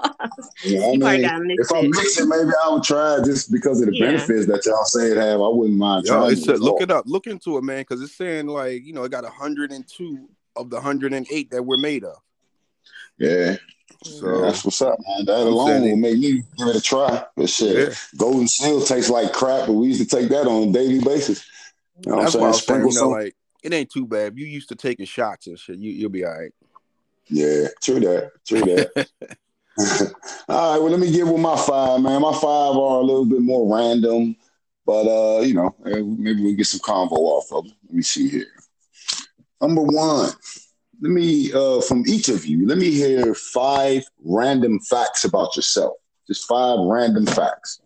[0.64, 1.90] Yeah, I he probably mean, got mixed if I'm it.
[1.90, 4.06] mixing, maybe I would try it just because of the Yeah.
[4.06, 5.40] benefits that y'all say it have.
[5.40, 8.02] I wouldn't mind Yo, trying it said look it up, look into it, man, because
[8.02, 12.16] it's saying like you know it got 102 of the 108 that we're made of.
[13.18, 13.56] Yeah,
[14.02, 15.26] So that's what's up, man.
[15.26, 17.24] That I'm alone will make me give it a try.
[17.36, 20.68] But shit, yeah, Golden Seal tastes like crap, but we used to take that on
[20.68, 21.44] a daily basis.
[22.00, 22.62] You know what I'm that's why I saying?
[22.62, 23.10] Sprinkle some.
[23.10, 24.32] like it ain't too bad.
[24.32, 26.52] If you used to taking shots and shit, you you'll be all right.
[27.28, 28.32] Yeah, true that.
[28.46, 29.08] True that.
[30.48, 32.20] all right, well, let me get with my five, man.
[32.20, 34.36] My five are a little bit more random,
[34.84, 37.74] but uh, you know, eh, maybe we'll get some convo off of them.
[37.86, 38.46] Let me see here.
[39.60, 40.30] Number one,
[41.00, 45.94] let me uh from each of you, let me hear five random facts about yourself.
[46.26, 47.80] Just five random facts.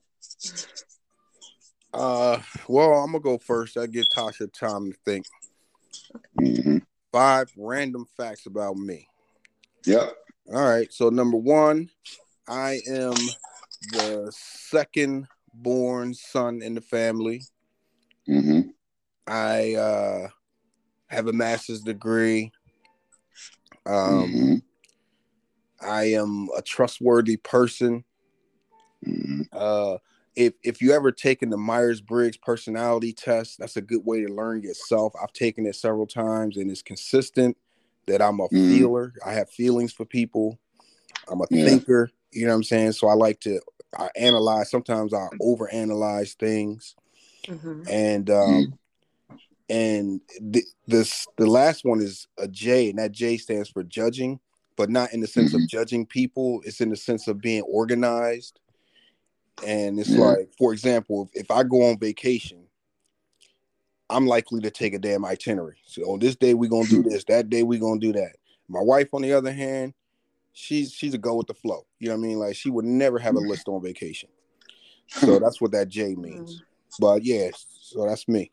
[1.93, 3.77] Uh, well, I'm gonna go first.
[3.77, 5.27] I give Tasha time to think.
[6.41, 6.79] Mm-hmm.
[7.13, 9.07] Five random facts about me.
[9.87, 10.17] Yep.
[10.53, 10.93] All right.
[10.93, 11.91] So number one,
[12.49, 13.15] I am
[13.93, 17.43] the second born son in the family.
[18.29, 18.71] Mm-hmm.
[19.27, 20.29] I uh,
[21.07, 22.53] have a master's degree.
[23.87, 24.55] Um, mm-hmm.
[25.81, 28.05] I am a trustworthy person.
[29.07, 29.43] Mm-hmm.
[29.53, 29.99] Uh,
[30.37, 34.33] if if you ever taken the Myers Briggs personality test, that's a good way to
[34.33, 35.15] learn yourself.
[35.21, 37.57] I've taken it several times, and it's consistent
[38.07, 38.69] that I'm a Mhm.
[38.69, 39.13] feeler.
[39.25, 40.59] I have feelings for people.
[41.29, 41.65] I'm a Yeah.
[41.65, 42.11] thinker.
[42.33, 42.93] You know what I'm saying?
[42.93, 43.61] So I like to
[43.97, 44.71] I analyze.
[44.71, 46.97] Sometimes I overanalyze things,
[47.47, 47.89] Mhm.
[47.89, 48.79] and um,
[49.71, 50.21] and
[50.53, 54.41] th- this the last one is a J, and that J stands for judging,
[54.77, 56.61] but not in the sense of judging people.
[56.65, 58.59] It's in the sense of being organized.
[59.63, 60.25] And it's Yeah.
[60.25, 62.67] like, for example, if, if I go on vacation,
[64.11, 65.79] I'm likely to take a damn itinerary.
[65.87, 68.37] So on this day we're gonna do this, that day we're gonna do that.
[68.69, 69.95] My wife, on the other hand,
[70.53, 71.87] she's she's a go with the flow.
[71.99, 72.39] You know what I mean?
[72.39, 74.29] Like she would never have a list on vacation.
[75.09, 76.19] So that's what that J mm.
[76.19, 76.63] means.
[76.99, 78.51] But yeah, so that's me.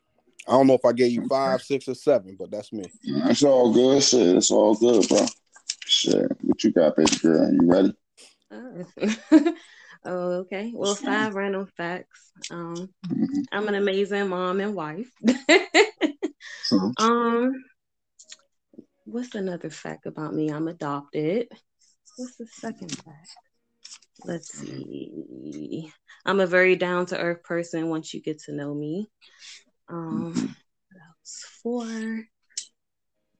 [0.47, 2.91] I don't know if I gave you five, six, or seven, but that's me.
[3.23, 4.01] That's all good.
[4.01, 5.25] Shit, it's all good, bro.
[5.85, 7.53] Shit, what you got, baby girl?
[7.53, 7.95] You ready?
[10.03, 10.31] Oh.
[10.41, 10.71] okay.
[10.73, 12.31] Well, five random facts.
[12.49, 13.43] Um, Mhm.
[13.51, 15.11] I'm an amazing mom and wife.
[16.97, 17.63] Um,
[19.05, 20.49] what's another fact about me?
[20.49, 21.47] I'm adopted.
[22.17, 23.29] What's the second fact?
[24.23, 25.91] Let's see.
[26.25, 29.09] I'm a very down to earth person once you get to know me.
[29.89, 31.45] Um, what else?
[31.63, 32.25] Four.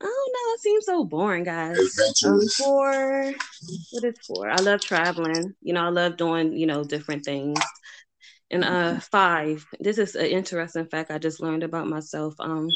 [0.02, 0.54] I don't know.
[0.54, 1.78] It seems so boring, guys.
[2.26, 3.34] Um, four.
[3.92, 4.50] What is four?
[4.50, 5.54] I love traveling.
[5.62, 7.60] You know, I love doing, you know, different things.
[8.50, 12.34] And uh five, this is an interesting fact I just learned about myself.
[12.40, 12.70] Um,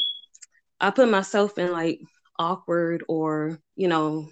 [0.80, 2.00] I put myself in like
[2.38, 4.28] awkward or, you know,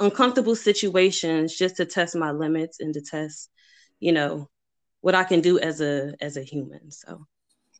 [0.00, 3.50] uncomfortable situations just to test my limits and to test,
[4.00, 4.48] you know,
[5.00, 6.90] what I can do as a as a human.
[6.90, 7.26] So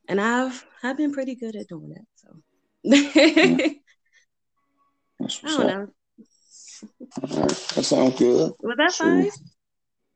[0.07, 2.05] and I've I've been pretty good at doing that.
[2.15, 2.41] So
[2.85, 3.75] I
[5.19, 5.75] That's what's don't up.
[5.75, 5.87] know.
[7.31, 7.49] All right.
[7.75, 8.53] That sounds good.
[8.61, 9.23] Was that True.
[9.23, 9.33] five?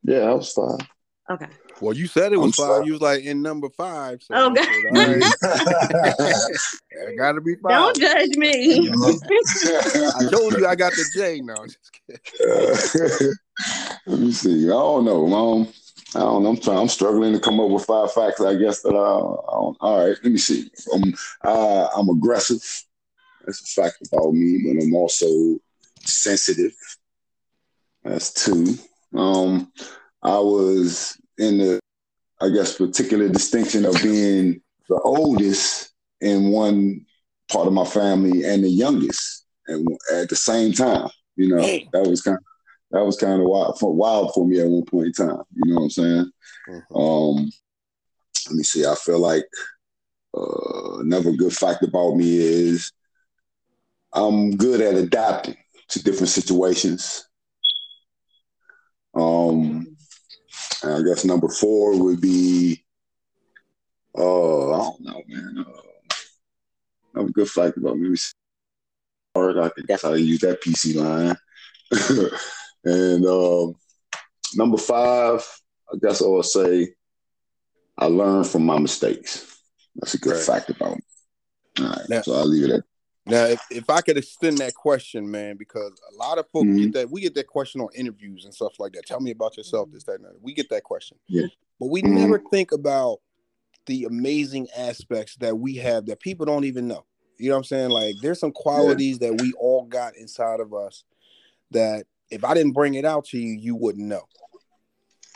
[0.04, 0.88] Yeah, that was fine.
[1.30, 1.48] Okay.
[1.82, 2.68] Well, you said it was I'm five.
[2.76, 2.86] sorry.
[2.86, 4.22] You was like in number five.
[4.22, 4.66] So Oh, I God.
[4.66, 6.50] said, all right,
[7.10, 7.72] it gotta be five.
[7.72, 8.90] Don't judge me.
[8.90, 11.66] I told you I got the J now.
[11.66, 12.22] Just kidding.
[14.06, 14.66] Let me see.
[14.66, 15.28] I don't know.
[15.28, 15.68] Mom.
[16.16, 16.50] I don't know.
[16.50, 16.78] I'm trying.
[16.78, 18.40] I'm struggling to come up with five facts.
[18.42, 18.94] I guess that I.
[18.94, 20.18] I don't, all right.
[20.24, 20.70] Let me see.
[20.94, 21.14] Um,
[21.44, 22.62] uh, I'm aggressive.
[23.46, 24.62] That's a fact about me.
[24.66, 25.28] But I'm also
[26.06, 26.74] sensitive.
[28.04, 28.76] That's two.
[29.16, 29.72] Um,
[30.22, 31.80] I was in the,
[32.42, 37.06] I guess, particular distinction of being the oldest in one
[37.52, 41.10] part of my family and the youngest, and at the same time.
[41.36, 41.62] You know,
[41.94, 42.38] that was kind.
[42.92, 45.42] that was kind of wild for, wild for me at one point in time.
[45.56, 46.32] You know what I'm saying?
[46.70, 46.84] Mhm.
[47.40, 47.52] Um,
[48.48, 48.86] let me see.
[48.86, 49.46] I feel like
[50.38, 52.92] uh, another good fact about me is
[54.14, 55.58] I'm good at adapting
[55.90, 57.28] to different situations.
[59.16, 59.96] Um,
[60.84, 62.84] I guess number four would be,
[64.18, 65.66] uh, I don't know, man.
[65.68, 66.14] Uh,
[67.14, 68.16] another good fact about me.
[69.36, 71.36] Or I guess I use that PC line.
[72.84, 73.76] and um,
[74.56, 75.44] number five,
[75.92, 76.94] I guess I would say
[77.98, 79.60] I learn from my mistakes.
[79.96, 80.44] That's a good Right.
[80.44, 81.02] fact about me.
[81.80, 82.84] All right, Now- so I'll leave it at
[83.26, 86.80] Now, if, if I could extend that question, man, because a lot of folks Mhm.
[86.80, 89.06] get that we get that question on interviews and stuff like that.
[89.06, 90.42] Tell me about yourself, this, that, and that.
[90.42, 91.18] We get that question.
[91.28, 91.48] Yeah.
[91.80, 92.16] But we Mhm.
[92.16, 93.22] never think about
[93.86, 97.06] the amazing aspects that we have that people don't even know.
[97.38, 97.90] You know what I'm saying?
[97.90, 101.04] Like there's some qualities that we all got inside of us
[101.72, 104.28] that if I didn't bring it out to you, you wouldn't know.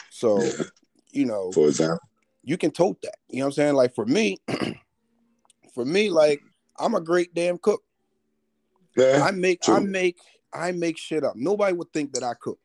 [0.10, 0.52] So, Yeah.
[1.12, 2.00] you know, for example.
[2.43, 3.15] you can tote that.
[3.30, 3.73] You know what I'm saying?
[3.76, 4.38] Like for me,
[5.73, 6.41] for me, like
[6.79, 7.83] I'm a great damn cook.
[8.95, 9.75] Yeah, I make true.
[9.75, 10.17] I make
[10.53, 11.35] I make shit up.
[11.35, 12.59] Nobody would think that I cook.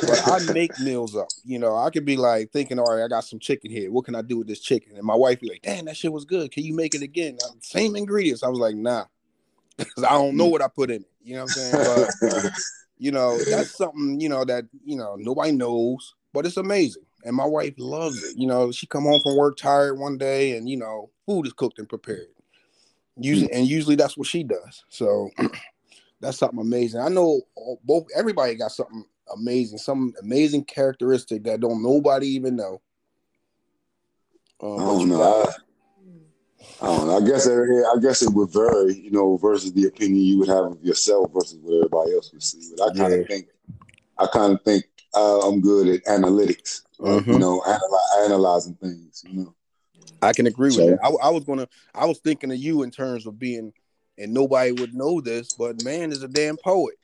[0.00, 1.28] But I make meals up.
[1.44, 3.90] You know, I could be like thinking, all right, I got some chicken here.
[3.90, 4.96] What can I do with this chicken?
[4.96, 6.50] And my wife be like, damn, that shit was good.
[6.52, 7.38] Can you make it again?
[7.44, 8.42] Uh, Same ingredients.
[8.42, 9.04] I was like, nah.
[9.76, 11.10] because I don't know what I put in it.
[11.22, 12.10] You know what I'm saying?
[12.30, 12.52] But
[12.98, 17.04] you know, that's something, you know, that you know, nobody knows, but it's amazing.
[17.24, 18.36] And my wife loves it.
[18.36, 21.52] You know, she come home from work tired one day and you know, food is
[21.52, 22.28] cooked and prepared.
[23.20, 24.84] Usually and usually that's what she does.
[24.88, 25.30] So
[26.20, 27.00] that's something amazing.
[27.00, 27.42] I know
[27.84, 29.04] both everybody got something
[29.34, 32.80] amazing, some amazing characteristic that don't nobody even know.
[34.62, 35.22] Um, I don't know.
[35.22, 35.52] I,
[36.82, 37.16] I don't know.
[37.16, 40.48] I guess it, I guess it would vary, you know, versus the opinion you would
[40.48, 42.74] have of yourself versus what everybody else would see.
[42.76, 43.26] But I kind of yeah.
[43.26, 43.46] think,
[44.18, 47.30] I kind of think uh, I'm good at analytics, mm-hmm.
[47.30, 49.24] you know, analy- analyzing things.
[49.26, 49.54] You know,
[50.22, 51.04] I can agree so, with that.
[51.04, 53.72] I, I was gonna, I was thinking of you in terms of being,
[54.18, 56.94] and nobody would know this, but man is a damn poet.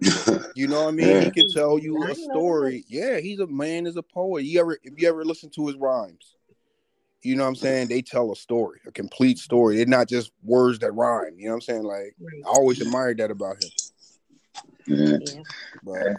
[0.54, 1.08] you know what I mean?
[1.08, 1.20] Yeah.
[1.20, 2.84] He can tell you a story.
[2.88, 4.44] Yeah, he's a man is a poet.
[4.44, 6.34] You ever if you ever listen to his rhymes,
[7.22, 7.88] you know what I'm saying?
[7.88, 9.76] They tell a story, a complete story.
[9.76, 11.34] They're not just words that rhyme.
[11.38, 11.82] You know what I'm saying?
[11.84, 13.70] Like I always admired that about him.
[14.86, 15.18] Yeah.
[15.82, 16.16] But,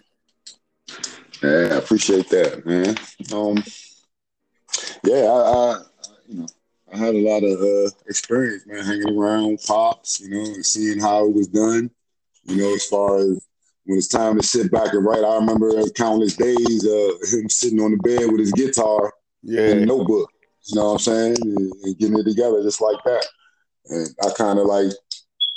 [1.41, 2.97] yeah, I appreciate that, man.
[3.33, 3.63] Um,
[5.03, 5.81] yeah, I, I,
[6.27, 6.47] you know,
[6.93, 10.99] I had a lot of uh, experience, man, hanging around pops, you know, and seeing
[10.99, 11.91] how it was done.
[12.45, 13.45] You know, as far as
[13.85, 17.81] when it's time to sit back and write, I remember countless days of him sitting
[17.81, 19.13] on the bed with his guitar
[19.43, 19.61] yeah.
[19.61, 20.31] and a notebook
[20.67, 21.37] you know what I'm saying?
[21.41, 23.25] And, and getting it together just like that.
[23.87, 24.91] And I kind of like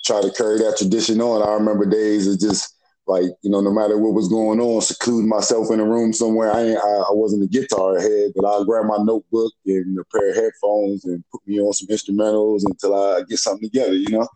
[0.04, 1.42] try to carry that tradition on.
[1.42, 2.76] I remember days of just
[3.11, 6.53] like, you know, no matter what was going on, secluding myself in a room somewhere.
[6.53, 10.05] I ain't, I, I wasn't a guitar head, but I'll grab my notebook and a
[10.16, 14.11] pair of headphones and put me on some instrumentals until I get something together, you
[14.11, 14.29] know?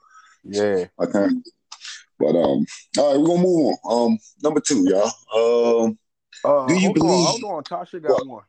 [0.42, 0.86] Yeah.
[0.98, 1.52] I kind of,
[2.18, 2.66] but um,
[2.98, 4.12] all right, we're gonna move on.
[4.12, 5.84] Um, number two, y'all.
[5.84, 5.98] Um,
[6.44, 7.10] uh, do you hold believe?
[7.10, 8.26] On, hold on, Tasha got what?
[8.26, 8.44] one.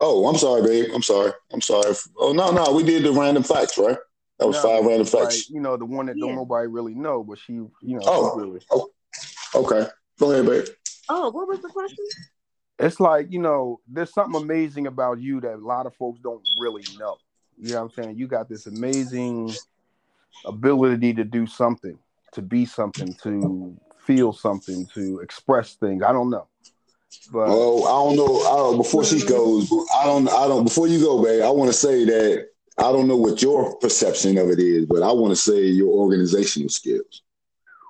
[0.00, 0.90] Oh, I'm sorry, babe.
[0.94, 1.32] I'm sorry.
[1.52, 1.94] I'm sorry.
[2.18, 3.96] Oh no, no, we did the random facts, right?
[4.38, 5.36] That was no, five random facts.
[5.36, 5.54] Right.
[5.54, 6.26] You know, the one that yeah.
[6.26, 8.00] don't nobody really know, but she, you know.
[8.04, 8.60] Oh, really...
[8.70, 8.90] oh,
[9.54, 9.86] okay.
[10.18, 10.66] Go ahead, babe.
[11.08, 12.04] Oh, what was the question?
[12.78, 16.42] It's like you know, there's something amazing about you that a lot of folks don't
[16.58, 17.16] really know.
[17.58, 18.18] You know what I'm saying?
[18.18, 19.52] You got this amazing
[20.44, 21.98] ability to do something,
[22.32, 26.02] to be something, to feel something, to express things.
[26.02, 26.48] I don't know.
[27.30, 28.40] But well, I don't know.
[28.40, 30.28] I don't, before she goes, I don't.
[30.28, 30.64] I don't.
[30.64, 34.38] Before you go, babe, I want to say that I don't know what your perception
[34.38, 37.22] of it is, but I want to say your organizational skills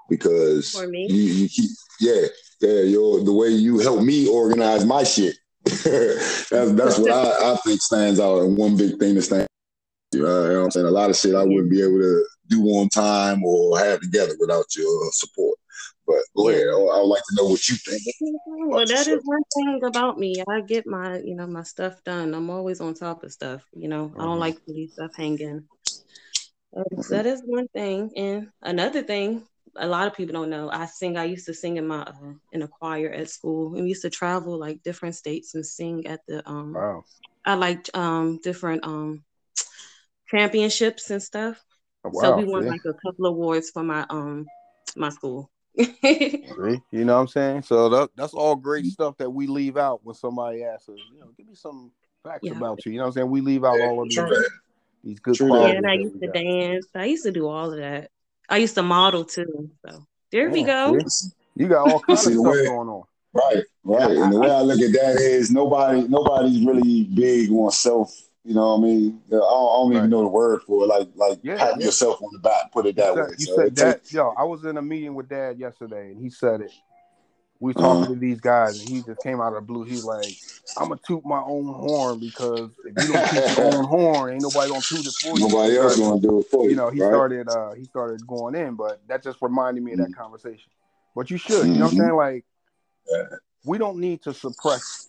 [0.08, 2.26] because you, you keep, yeah,
[2.60, 5.36] yeah, your the way you help me organize my shit.
[5.64, 9.48] that's that's what I, I think stands out, and one big thing that stands.
[10.12, 10.86] You know, you know what I'm saying?
[10.86, 14.34] A lot of shit I wouldn't be able to do on time or have together
[14.38, 15.58] without your support.
[16.06, 16.66] But go ahead.
[16.68, 18.02] I, would like to know what you think.
[18.46, 20.42] Well, that is one thing about me.
[20.48, 22.34] I get my, you know, my stuff done.
[22.34, 23.62] I'm always on top of stuff.
[23.72, 24.20] You know, mm-hmm.
[24.20, 24.40] I don't mm-hmm.
[24.40, 25.64] like to leave stuff hanging.
[26.76, 28.10] Um, so that is one thing.
[28.16, 30.70] And another thing, a lot of people don't know.
[30.70, 31.16] I sing.
[31.16, 32.12] I used to sing in my uh,
[32.52, 33.70] in a choir at school.
[33.70, 36.48] We used to travel like different states and sing at the.
[36.48, 37.04] um Wow.
[37.44, 39.24] I liked um different um
[40.30, 41.62] championships and stuff.
[42.04, 42.20] Oh, wow.
[42.22, 44.46] So we won like a couple awards for my um
[44.96, 45.50] my school.
[45.78, 46.44] See?
[46.90, 47.62] You know what I'm saying?
[47.62, 51.20] So that, that's all great stuff that we leave out when somebody asks us, you
[51.20, 51.90] know, give me some
[52.22, 52.52] facts yeah.
[52.52, 52.92] about you.
[52.92, 53.30] You know what I'm saying?
[53.30, 54.20] We leave out all of these,
[55.02, 55.72] these good True qualities.
[55.72, 56.86] Yeah, and I used to dance.
[56.94, 58.10] I used to do all of that.
[58.48, 59.70] I used to model too.
[59.86, 60.98] So there yeah, we go.
[61.54, 63.04] You got all kinds of stuff way, going on.
[63.34, 64.10] Right, right.
[64.10, 68.12] And the way I look at that is nobody nobody's really big on self
[68.44, 69.20] you know what I mean?
[69.28, 69.96] I don't, I don't right.
[69.98, 70.88] even know the word for it.
[70.88, 71.86] Like, like yeah, patting yeah.
[71.86, 73.28] yourself on the back, put it that you way.
[73.28, 76.20] Said, you so said that, yo, I was in a meeting with dad yesterday and
[76.20, 76.72] he said it.
[77.62, 78.14] We talking uh-huh.
[78.14, 79.84] to these guys and he just came out of the blue.
[79.84, 80.26] He's like,
[80.76, 84.42] I'm gonna toot my own horn because if you don't toot your own horn, ain't
[84.42, 85.48] nobody gonna toot it for you.
[85.48, 86.70] Nobody else gonna do it for you.
[86.70, 87.08] You know, he right?
[87.08, 90.20] started uh he started going in, but that just reminded me of that mm-hmm.
[90.20, 90.72] conversation.
[91.14, 92.00] But you should, you know what I'm mm-hmm.
[92.00, 92.16] saying?
[92.16, 92.44] Like
[93.08, 93.36] yeah.
[93.64, 95.08] we don't need to suppress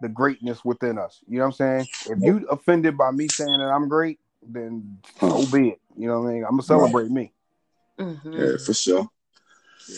[0.00, 1.18] the greatness within us.
[1.26, 1.86] You know what I'm saying?
[2.08, 5.80] If you offended by me saying that I'm great, then so be it.
[5.96, 6.44] You know what I mean?
[6.44, 7.10] I'm gonna celebrate right.
[7.10, 7.32] me.
[7.98, 8.32] Mm-hmm.
[8.32, 9.08] Yeah, for sure.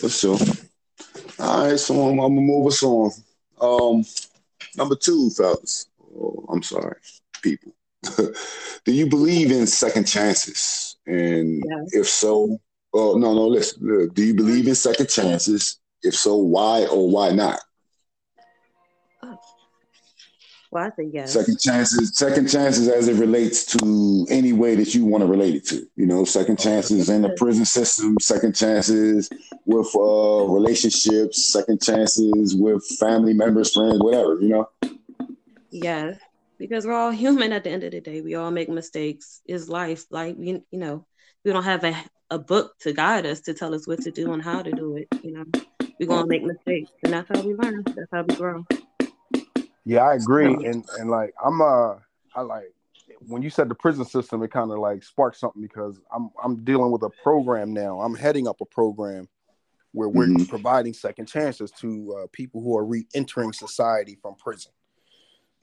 [0.00, 0.38] For sure.
[1.42, 3.10] All right, so I'm, I'm gonna move us on.
[3.60, 4.04] Um,
[4.76, 5.86] number two, fellas.
[6.16, 6.94] Oh, I'm sorry,
[7.42, 7.72] people.
[8.84, 10.96] Do you believe in second chances?
[11.04, 11.94] And yes.
[11.94, 12.60] if so,
[12.94, 14.08] oh no, no, listen.
[14.14, 15.80] Do you believe in second chances?
[16.04, 17.58] If so, why or why not?
[20.72, 21.34] Well, I think yes.
[21.34, 25.54] Second chances, second chances as it relates to any way that you want to relate
[25.54, 25.86] it to.
[25.96, 29.28] You know, second chances in the prison system, second chances
[29.66, 34.40] with uh, relationships, second chances with family members, friends, whatever.
[34.40, 34.70] You know.
[35.70, 36.18] Yes,
[36.58, 37.52] because we're all human.
[37.52, 39.42] At the end of the day, we all make mistakes.
[39.44, 40.64] Is life like you?
[40.70, 41.06] You know,
[41.44, 41.94] we don't have a
[42.30, 44.96] a book to guide us to tell us what to do and how to do
[44.96, 45.08] it.
[45.22, 45.44] You know,
[46.00, 47.82] we're gonna make mistakes, and that's how we learn.
[47.84, 48.64] That's how we grow.
[49.84, 51.94] Yeah, I agree, and and like I'm uh
[52.34, 52.72] I like
[53.26, 56.64] when you said the prison system, it kind of like sparked something because I'm I'm
[56.64, 58.00] dealing with a program now.
[58.00, 59.28] I'm heading up a program
[59.92, 60.44] where we're mm-hmm.
[60.44, 64.72] providing second chances to uh, people who are re-entering society from prison.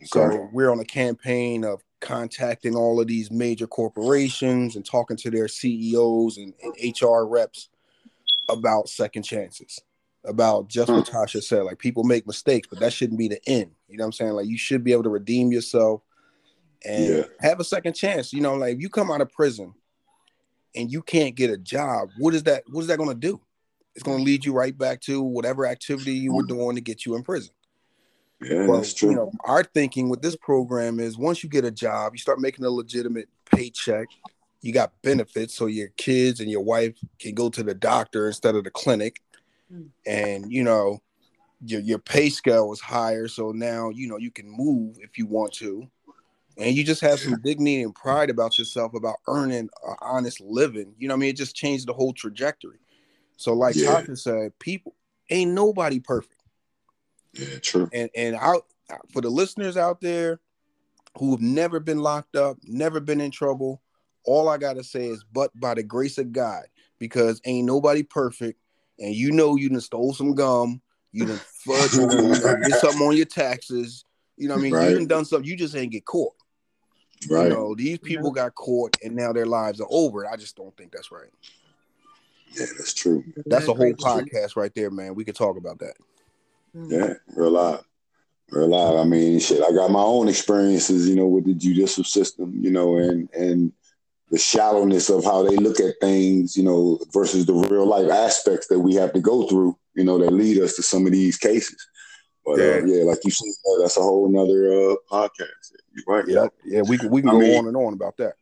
[0.03, 5.29] So we're on a campaign of contacting all of these major corporations and talking to
[5.29, 7.69] their CEOs and, and HR reps
[8.47, 9.81] about second chances.
[10.29, 11.09] About just what mm.
[11.09, 13.71] Tasha said, like people make mistakes, but that shouldn't be the end.
[13.87, 14.31] You know what I'm saying?
[14.33, 16.01] Like you should be able to redeem yourself
[16.85, 17.23] and yeah.
[17.39, 18.31] have a second chance.
[18.31, 19.73] You know, like if you come out of prison
[20.75, 22.63] and you can't get a job, what is that?
[22.69, 23.41] What is that going to do?
[23.95, 27.05] It's going to lead you right back to whatever activity you were doing to get
[27.05, 27.51] you in prison.
[28.41, 29.09] Yeah, but, that's true.
[29.09, 32.39] You know, our thinking with this program is once you get a job, you start
[32.39, 34.07] making a legitimate paycheck.
[34.61, 38.55] You got benefits, so your kids and your wife can go to the doctor instead
[38.55, 39.21] of the clinic,
[39.71, 39.89] mm.
[40.05, 41.01] and you know,
[41.63, 43.27] your your pay scale was higher.
[43.27, 45.89] So now you know you can move if you want to,
[46.57, 50.93] and you just have some dignity and pride about yourself about earning an honest living.
[50.97, 52.79] You know, I mean, it just changed the whole trajectory.
[53.37, 54.01] So, like yeah.
[54.01, 54.95] Tasha said, people
[55.29, 56.43] ain't nobody perfect.
[57.33, 57.89] Yeah, true.
[57.93, 58.65] And and out
[59.13, 60.39] for the listeners out there
[61.17, 63.81] who've never been locked up, never been in trouble,
[64.25, 66.63] all I gotta say is, but by the grace of God,
[66.97, 68.59] because ain't nobody perfect,
[68.99, 70.81] and you know you done stole some gum,
[71.11, 74.05] you done fudge, you did something on your taxes.
[74.37, 74.73] You know what I mean?
[74.73, 74.89] Right.
[74.89, 76.33] You done done something, you just ain't get caught.
[77.29, 77.43] Right.
[77.43, 80.27] You know, these people got caught and now their lives are over.
[80.27, 81.29] I just don't think that's right.
[82.53, 83.23] Yeah, that's true.
[83.45, 85.15] That's a whole podcast right there, man.
[85.15, 85.95] We could talk about that.
[86.75, 86.91] Mm-hmm.
[86.91, 87.83] Yeah, real live.
[88.49, 88.95] Real live.
[88.95, 92.71] I mean, shit, I got my own experiences, you know, with the judicial system, you
[92.71, 93.71] know, and and
[94.31, 98.67] the shallowness of how they look at things, you know, versus the real life aspects
[98.67, 101.37] that we have to go through, you know, that lead us to some of these
[101.37, 101.87] cases.
[102.45, 103.47] But uh, yeah, uh, yeah like you said,
[103.81, 105.73] that's a whole nother uh, podcast.
[105.93, 106.25] You're right.
[106.27, 108.33] Yeah, yeah, we can we can I go mean, on and on about that.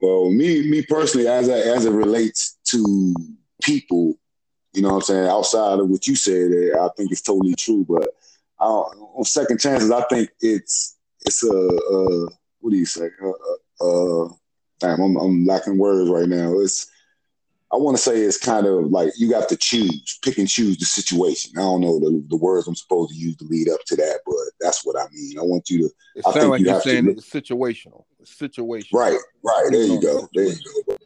[0.00, 3.14] Well, me me personally, as I, as it relates to
[3.62, 4.18] people
[4.78, 5.28] you know what I'm saying?
[5.28, 7.84] Outside of what you said, eh, I think it's totally true.
[7.88, 8.08] But
[8.60, 12.28] uh, on second chances, I think it's it's a, a
[12.60, 13.08] what do you say?
[13.22, 13.34] Uh,
[13.84, 14.28] uh,
[14.80, 16.58] damn, I'm, I'm lacking words right now.
[16.60, 16.90] It's
[17.72, 20.78] I want to say it's kind of like you got to choose, pick and choose
[20.78, 21.52] the situation.
[21.56, 24.20] I don't know the, the words I'm supposed to use to lead up to that,
[24.24, 25.38] but that's what I mean.
[25.38, 25.94] I want you to.
[26.16, 28.04] It sounds like you are saying to, it's situational.
[28.20, 28.94] It's situational.
[28.94, 29.68] Right, right.
[29.70, 30.28] There you go.
[30.32, 30.96] There you go.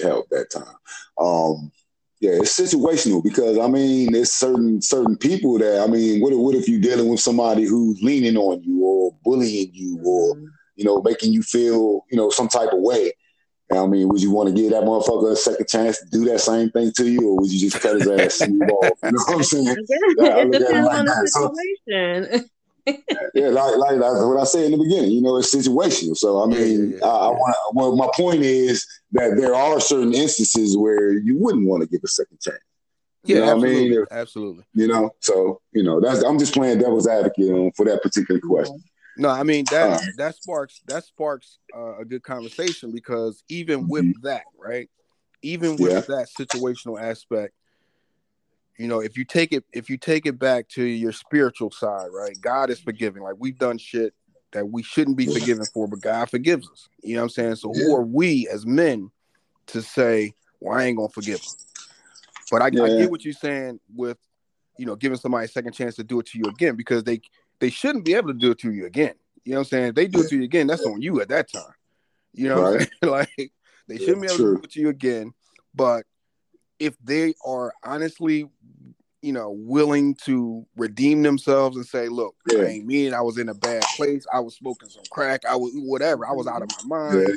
[0.00, 0.76] Help that time.
[1.18, 1.72] Um,
[2.20, 6.54] yeah, it's situational because I mean, there's certain certain people that I mean, what what
[6.54, 10.46] if you're dealing with somebody who's leaning on you or bullying you or mm-hmm.
[10.80, 13.12] You know making you feel you know some type of way?
[13.70, 16.40] I mean, would you want to give that motherfucker a second chance to do that
[16.40, 18.98] same thing to you, or would you just cut his ass and move off?
[19.04, 19.66] You know what I'm saying?
[20.18, 22.48] Yeah, it depends on the situation.
[22.88, 25.12] So, yeah, like, like that's what I said in the beginning.
[25.12, 26.16] You know, it's situational.
[26.16, 27.56] So I mean, yeah, yeah, I, I want.
[27.74, 32.00] Well, my point is that there are certain instances where you wouldn't want to give
[32.02, 32.58] a second chance.
[33.24, 33.86] You yeah, absolutely.
[33.86, 34.06] I mean?
[34.10, 34.64] absolutely.
[34.74, 38.82] You know, so you know, that's I'm just playing devil's advocate for that particular question.
[39.20, 43.86] No, I mean that uh, that sparks that sparks uh, a good conversation because even
[43.86, 44.26] with mm-hmm.
[44.26, 44.88] that, right?
[45.42, 46.00] Even with yeah.
[46.16, 47.54] that situational aspect,
[48.80, 52.08] you know if you take it if you take it back to your spiritual side
[52.14, 54.14] right god is forgiving like we've done shit
[54.52, 57.54] that we shouldn't be forgiven for but god forgives us you know what i'm saying
[57.54, 59.10] so who are we as men
[59.66, 61.52] to say well i ain't gonna forgive them
[62.50, 62.84] but I, yeah.
[62.84, 64.16] I get what you're saying with
[64.78, 67.20] you know giving somebody a second chance to do it to you again because they
[67.60, 69.86] they shouldn't be able to do it to you again you know what i'm saying
[69.88, 71.74] if they do it to you again that's on you at that time
[72.32, 72.90] you know right.
[73.02, 73.52] like
[73.88, 74.54] they shouldn't yeah, be able true.
[74.54, 75.32] to do it to you again
[75.74, 76.04] but
[76.80, 78.48] if they are honestly,
[79.22, 82.60] you know, willing to redeem themselves and say, "Look, yeah.
[82.60, 84.26] I ain't mean I was in a bad place.
[84.32, 85.44] I was smoking some crack.
[85.44, 86.26] I was whatever.
[86.26, 87.34] I was out of my mind." Yeah.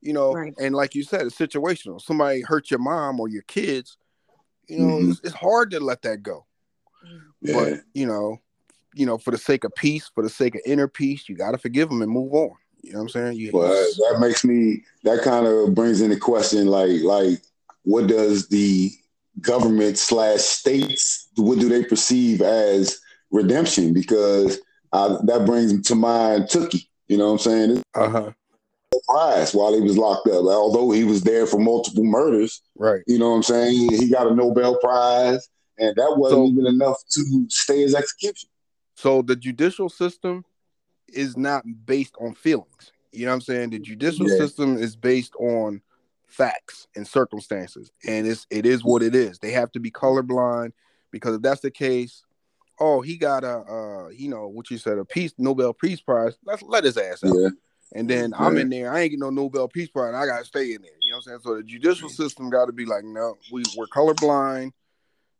[0.00, 0.54] You know, right.
[0.58, 2.00] and like you said, it's situational.
[2.00, 3.98] Somebody hurt your mom or your kids.
[4.68, 5.10] You know, mm-hmm.
[5.12, 6.46] it's, it's, hard to let that go.
[7.40, 7.54] Yeah.
[7.54, 8.40] But you know,
[8.96, 11.52] you know, for the sake of peace, for the sake of inner peace, you got
[11.52, 12.56] to forgive them and move on.
[12.82, 13.38] You know what I'm saying?
[13.38, 14.84] You, well, that makes me.
[15.04, 17.40] That kind of brings into question, like, like
[17.82, 18.90] what does the
[19.40, 23.92] government slash states what do they perceive as redemption?
[23.92, 24.58] Because
[24.92, 26.86] uh, that brings to mind Tookie.
[27.08, 27.82] You know what I'm saying?
[27.94, 28.32] Uh-huh.
[29.08, 32.62] Prize while he was locked up, although he was there for multiple murders.
[32.76, 33.02] Right.
[33.06, 33.92] You know what I'm saying?
[33.92, 38.48] He got a Nobel Prize, and that wasn't so, even enough to stay his execution.
[38.96, 40.44] So the judicial system
[41.08, 42.92] is not based on feelings.
[43.12, 43.70] You know what I'm saying?
[43.70, 44.38] The judicial yeah.
[44.38, 45.82] system is based on
[46.26, 49.38] facts and circumstances, and it's it is what it is.
[49.38, 50.72] They have to be colorblind
[51.12, 52.24] because if that's the case,
[52.80, 56.36] oh, he got a, uh, you know, what you said, a peace Nobel Peace Prize.
[56.44, 57.34] Let's let his ass out.
[57.36, 57.48] Yeah.
[57.94, 58.44] And then yeah.
[58.44, 58.92] I'm in there.
[58.92, 60.14] I ain't get no Nobel Peace Prize.
[60.14, 60.90] I gotta stay in there.
[61.00, 61.40] You know what I'm saying?
[61.44, 64.72] So the judicial system got to be like, no, we we're colorblind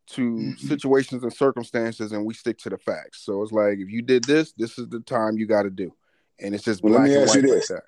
[0.09, 0.67] to mm-hmm.
[0.67, 3.25] situations and circumstances, and we stick to the facts.
[3.25, 5.93] So it's like, if you did this, this is the time you got to do,
[6.41, 7.83] and it's just well, black and white like that.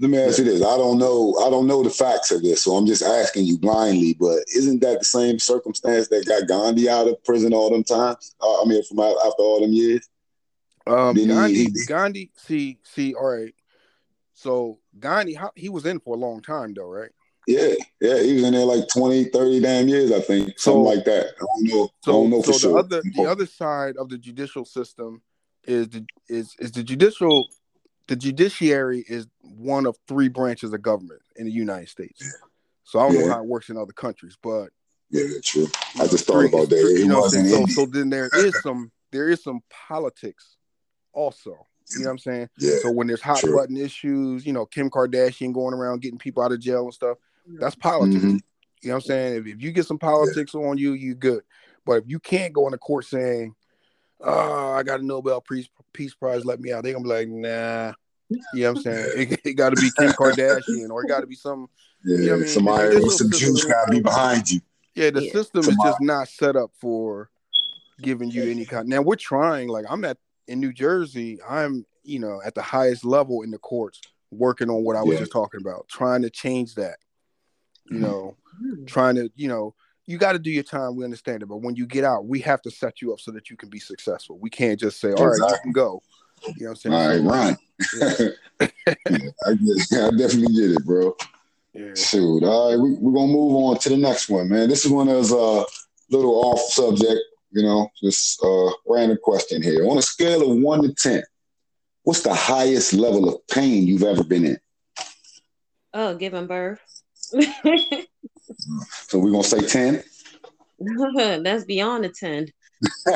[0.00, 0.46] Let me ask yeah.
[0.46, 3.02] you this: I don't know, I don't know the facts of this, so I'm just
[3.02, 4.16] asking you blindly.
[4.18, 8.34] But isn't that the same circumstance that got Gandhi out of prison all them times?
[8.40, 10.08] Uh, I mean, from out, after all them years.
[10.86, 13.54] Um, Gandhi, he, he, Gandhi, see, see, all right.
[14.34, 17.10] So Gandhi, he was in for a long time, though, right?
[17.46, 20.96] Yeah, yeah, he was in there like 20, 30 damn years, I think, so, something
[20.96, 21.26] like that.
[21.26, 21.90] I don't know.
[22.04, 22.72] So, I don't know so for sure.
[22.72, 25.22] The other, the other side of the judicial system
[25.64, 27.48] is the is is the judicial
[28.08, 32.20] the judiciary is one of three branches of government in the United States.
[32.20, 32.48] Yeah.
[32.84, 33.26] So I don't yeah.
[33.26, 34.70] know how it works in other countries, but
[35.10, 35.66] yeah, that's true.
[36.00, 36.96] I just thought about that.
[36.98, 40.56] You know, so, so then there is some there is some politics
[41.12, 41.66] also.
[41.90, 42.48] You know what I'm saying?
[42.58, 43.54] Yeah, so when there's hot true.
[43.54, 47.18] button issues, you know, Kim Kardashian going around getting people out of jail and stuff,
[47.46, 48.24] that's politics.
[48.24, 48.36] Mm-hmm.
[48.82, 49.34] You know what I'm saying?
[49.36, 50.60] If, if you get some politics yeah.
[50.60, 51.42] on you, you good.
[51.84, 53.54] But if you can't go into court saying,
[54.20, 57.28] "Oh, I got a Nobel Peace Peace Prize, let me out," they're gonna be like,
[57.28, 57.92] "Nah."
[58.54, 59.06] You know what I'm saying?
[59.16, 61.68] It, it got to be Kim Kardashian, or it got to be some.
[62.04, 62.48] Yeah, you know I mean?
[62.48, 64.60] somebody with some juice got to be behind you.
[64.94, 65.32] Yeah, the yeah.
[65.32, 65.88] system somebody.
[65.88, 67.30] is just not set up for
[68.00, 68.88] giving you any kind.
[68.88, 69.68] Now we're trying.
[69.68, 70.18] Like I'm at
[70.48, 71.38] in New Jersey.
[71.48, 75.14] I'm you know at the highest level in the courts, working on what I was
[75.14, 75.20] yeah.
[75.20, 76.96] just talking about, trying to change that
[77.92, 78.84] you know, mm-hmm.
[78.86, 79.74] trying to, you know,
[80.06, 80.96] you got to do your time.
[80.96, 83.30] We understand it, but when you get out, we have to set you up so
[83.32, 84.38] that you can be successful.
[84.38, 85.40] We can't just say, "All exactly.
[85.42, 86.02] right, you can go."
[86.44, 87.24] You know what I'm saying?
[87.24, 87.56] All right,
[88.00, 88.26] right.
[88.60, 88.68] Yeah.
[89.10, 90.04] yeah, I get.
[90.04, 91.14] I definitely get it, bro.
[91.72, 91.94] Yeah.
[91.94, 92.42] Shoot.
[92.42, 94.68] All right, we, we're gonna move on to the next one, man.
[94.68, 95.64] This is one of those uh
[96.10, 97.20] little off subject,
[97.52, 99.86] you know, just uh random question here.
[99.88, 101.22] On a scale of one to ten,
[102.02, 104.58] what's the highest level of pain you've ever been in?
[105.94, 106.80] Oh, giving birth.
[109.08, 110.02] so we're gonna say 10.
[111.42, 112.48] That's beyond a 10.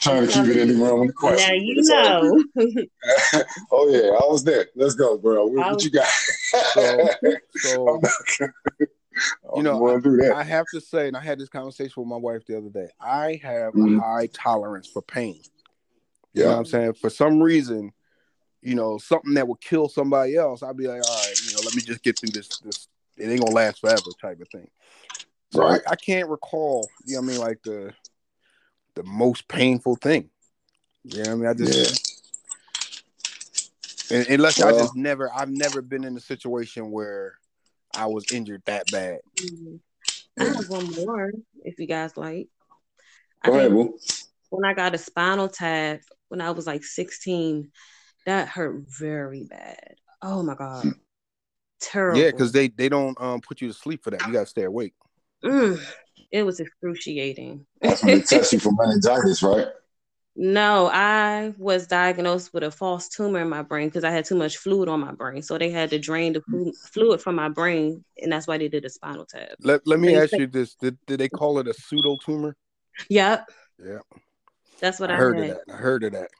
[0.00, 1.48] trying to keep it in the realm of the question.
[1.48, 2.44] Now you know.
[3.72, 4.66] oh yeah, I was there.
[4.76, 5.46] Let's go, bro.
[5.46, 6.06] What, what you got?
[6.06, 7.08] so,
[7.56, 8.00] so
[9.56, 12.44] you know, I, I, have to say, and I had this conversation with my wife
[12.46, 12.88] the other day.
[13.00, 13.98] I have mm-hmm.
[13.98, 15.40] a high tolerance for pain.
[16.32, 16.44] You yeah.
[16.44, 16.92] know what I'm saying?
[16.94, 17.92] For some reason,
[18.62, 21.60] you know, something that would kill somebody else, I'd be like, all right, you know,
[21.64, 22.58] let me just get through this.
[22.58, 24.68] This it ain't gonna last forever, type of thing.
[25.52, 25.80] So right.
[25.86, 27.92] I, I, can't recall, you know, what I mean, like the
[28.94, 30.30] the most painful thing.
[31.04, 32.10] You know, I mean, I just
[34.10, 34.24] yeah.
[34.28, 37.34] unless well, I just never, I've never been in a situation where
[37.96, 39.20] I was injured that bad.
[39.36, 39.76] Mm-hmm.
[40.38, 41.32] I have one more,
[41.64, 42.48] if you guys like.
[43.44, 43.72] Go I ahead,
[44.50, 47.70] when I got a spinal tap when I was like 16,
[48.26, 49.96] that hurt very bad.
[50.22, 50.90] Oh my god, hmm.
[51.80, 52.20] terrible.
[52.20, 54.26] Yeah, because they they don't um put you to sleep for that.
[54.26, 54.94] You gotta stay awake.
[55.44, 55.80] Mm,
[56.30, 57.66] it was excruciating.
[57.80, 59.68] That's when they test you for meningitis, right?
[60.36, 64.36] No, I was diagnosed with a false tumor in my brain because I had too
[64.36, 65.42] much fluid on my brain.
[65.42, 68.84] So they had to drain the fluid from my brain, and that's why they did
[68.84, 69.50] a spinal tap.
[69.60, 72.56] Let, let me ask you this: did, did they call it a pseudo tumor?
[73.08, 73.50] Yep.
[73.84, 73.98] Yeah.
[74.80, 75.50] That's what I, I heard had.
[75.50, 75.74] of that.
[75.74, 76.30] I heard of that.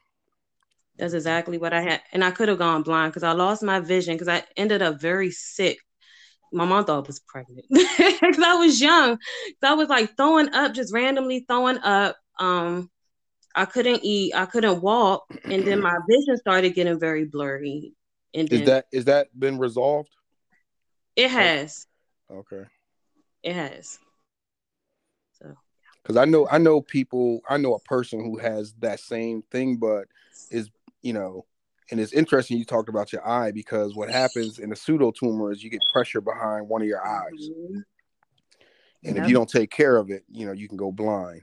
[1.01, 2.01] That's exactly what I had.
[2.13, 5.01] And I could have gone blind because I lost my vision because I ended up
[5.01, 5.79] very sick.
[6.53, 9.17] My mom thought I was pregnant because I was young.
[9.63, 12.17] So I was like throwing up, just randomly throwing up.
[12.37, 12.91] Um,
[13.55, 17.93] I couldn't eat, I couldn't walk, and then my vision started getting very blurry.
[18.35, 20.09] And then, is that is that been resolved?
[21.15, 21.87] It has.
[22.29, 22.65] Okay.
[23.41, 23.97] It has.
[25.41, 25.55] So.
[26.03, 29.77] Because I know I know people, I know a person who has that same thing,
[29.77, 30.05] but
[30.51, 30.69] is
[31.01, 31.45] you know,
[31.89, 35.51] and it's interesting you talked about your eye because what happens in a pseudo tumor
[35.51, 37.49] is you get pressure behind one of your eyes.
[37.49, 37.79] Mm-hmm.
[39.03, 41.41] And if you don't take care of it, you know, you can go blind.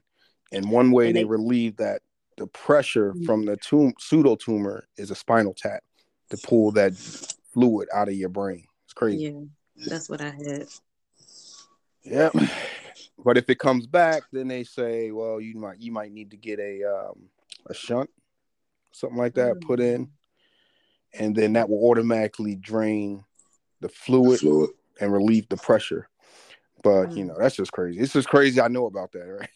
[0.52, 2.02] And one way and they, they, relieve that
[2.38, 3.24] the pressure mm-hmm.
[3.24, 5.82] from the tum- pseudo tumor is a spinal tap
[6.30, 8.64] to pull that fluid out of your brain.
[8.84, 9.34] It's crazy.
[9.76, 10.66] Yeah, that's what I had.
[12.04, 12.30] Yeah.
[13.24, 16.36] But if it comes back, then they say, well, you might you might need to
[16.36, 17.28] get a um,
[17.66, 18.08] a shunt
[18.98, 20.10] something like that, put in, mm.
[21.14, 23.24] and then that will automatically drain
[23.80, 24.70] the fluid, the fluid.
[25.00, 26.08] and relieve the pressure.
[26.82, 27.28] But you mm.
[27.28, 28.00] know, that's just crazy.
[28.00, 28.60] It's just crazy.
[28.60, 29.48] I know about that, right?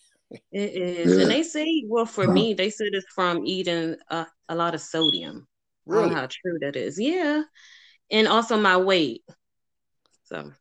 [0.51, 1.23] It is, yeah.
[1.23, 4.81] and they say, well, for me, they said it's from eating a, a lot of
[4.81, 5.47] sodium.
[5.85, 6.05] Really?
[6.05, 6.99] I don't know how true that is.
[6.99, 7.43] Yeah,
[8.11, 9.23] and also my weight.
[10.25, 10.53] So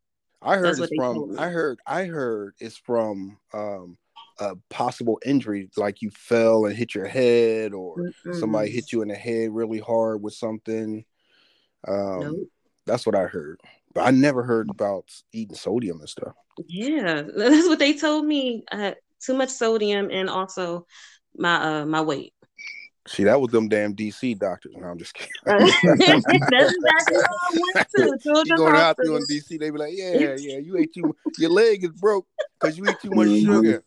[0.41, 3.97] I heard it's from I heard I heard it's from um
[4.41, 9.01] a possible injury, like you fell and hit your head, or mm somebody hit you
[9.01, 11.05] in the head really hard with something.
[11.87, 12.47] Um, nope.
[12.85, 13.59] That's what I heard,
[13.93, 16.33] but I never heard about eating sodium and stuff.
[16.67, 18.63] Yeah, that's what they told me.
[18.71, 20.87] Had too much sodium and also
[21.37, 22.33] my uh my weight.
[23.07, 24.75] See, that was them damn DC doctors.
[24.77, 25.31] No, I'm just kidding.
[25.45, 28.19] That's exactly how I went to.
[28.45, 31.15] you going out there in DC, they be like, "Yeah, yeah, you ate too.
[31.37, 32.27] Your leg is broke
[32.59, 33.51] because you eat too much mm-hmm.
[33.51, 33.83] sugar."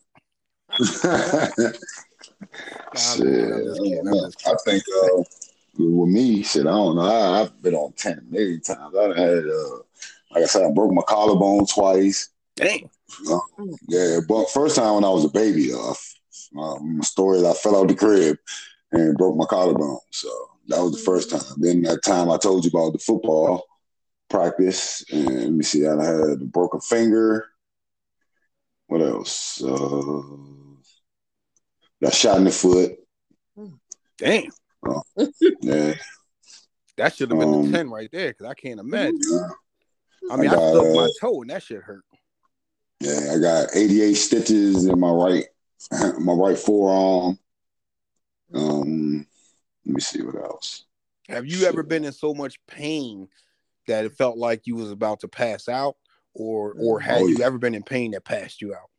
[2.96, 3.52] Shit,
[4.46, 5.22] I think uh,
[5.78, 7.02] with me, shit, I don't know.
[7.02, 8.94] I, have been on ten many times.
[8.96, 9.76] I had, uh,
[10.30, 12.30] like I said, I broke my collarbone twice.
[12.56, 12.88] Dang.
[13.30, 13.38] Uh,
[13.88, 15.94] yeah, but first time when I was a baby, uh,
[16.60, 18.38] um, story is I fell out the crib
[18.92, 19.98] and broke my collarbone.
[20.10, 20.28] So
[20.68, 21.42] that was the first time.
[21.58, 23.64] Then that time I told you about the football
[24.28, 27.48] practice, and let me see, I had a broken finger.
[28.94, 29.60] What else?
[29.60, 30.22] Uh,
[32.00, 32.92] got shot in the foot.
[34.16, 34.44] Damn.
[34.88, 35.00] Uh,
[35.60, 35.94] yeah.
[36.96, 39.18] That should have been um, the 10 right there because I can't imagine.
[39.28, 39.48] Yeah.
[40.30, 42.04] I mean, I, got, I stubbed my uh, toe and that shit hurt.
[43.00, 45.44] Yeah, I got 88 stitches in my right
[46.20, 47.36] my right forearm.
[48.54, 49.26] Um,
[49.84, 50.84] let me see what else.
[51.28, 53.26] Have you ever been in so much pain
[53.88, 55.96] that it felt like you was about to pass out,
[56.34, 57.38] or or had oh, yeah.
[57.38, 58.90] you ever been in pain that passed you out?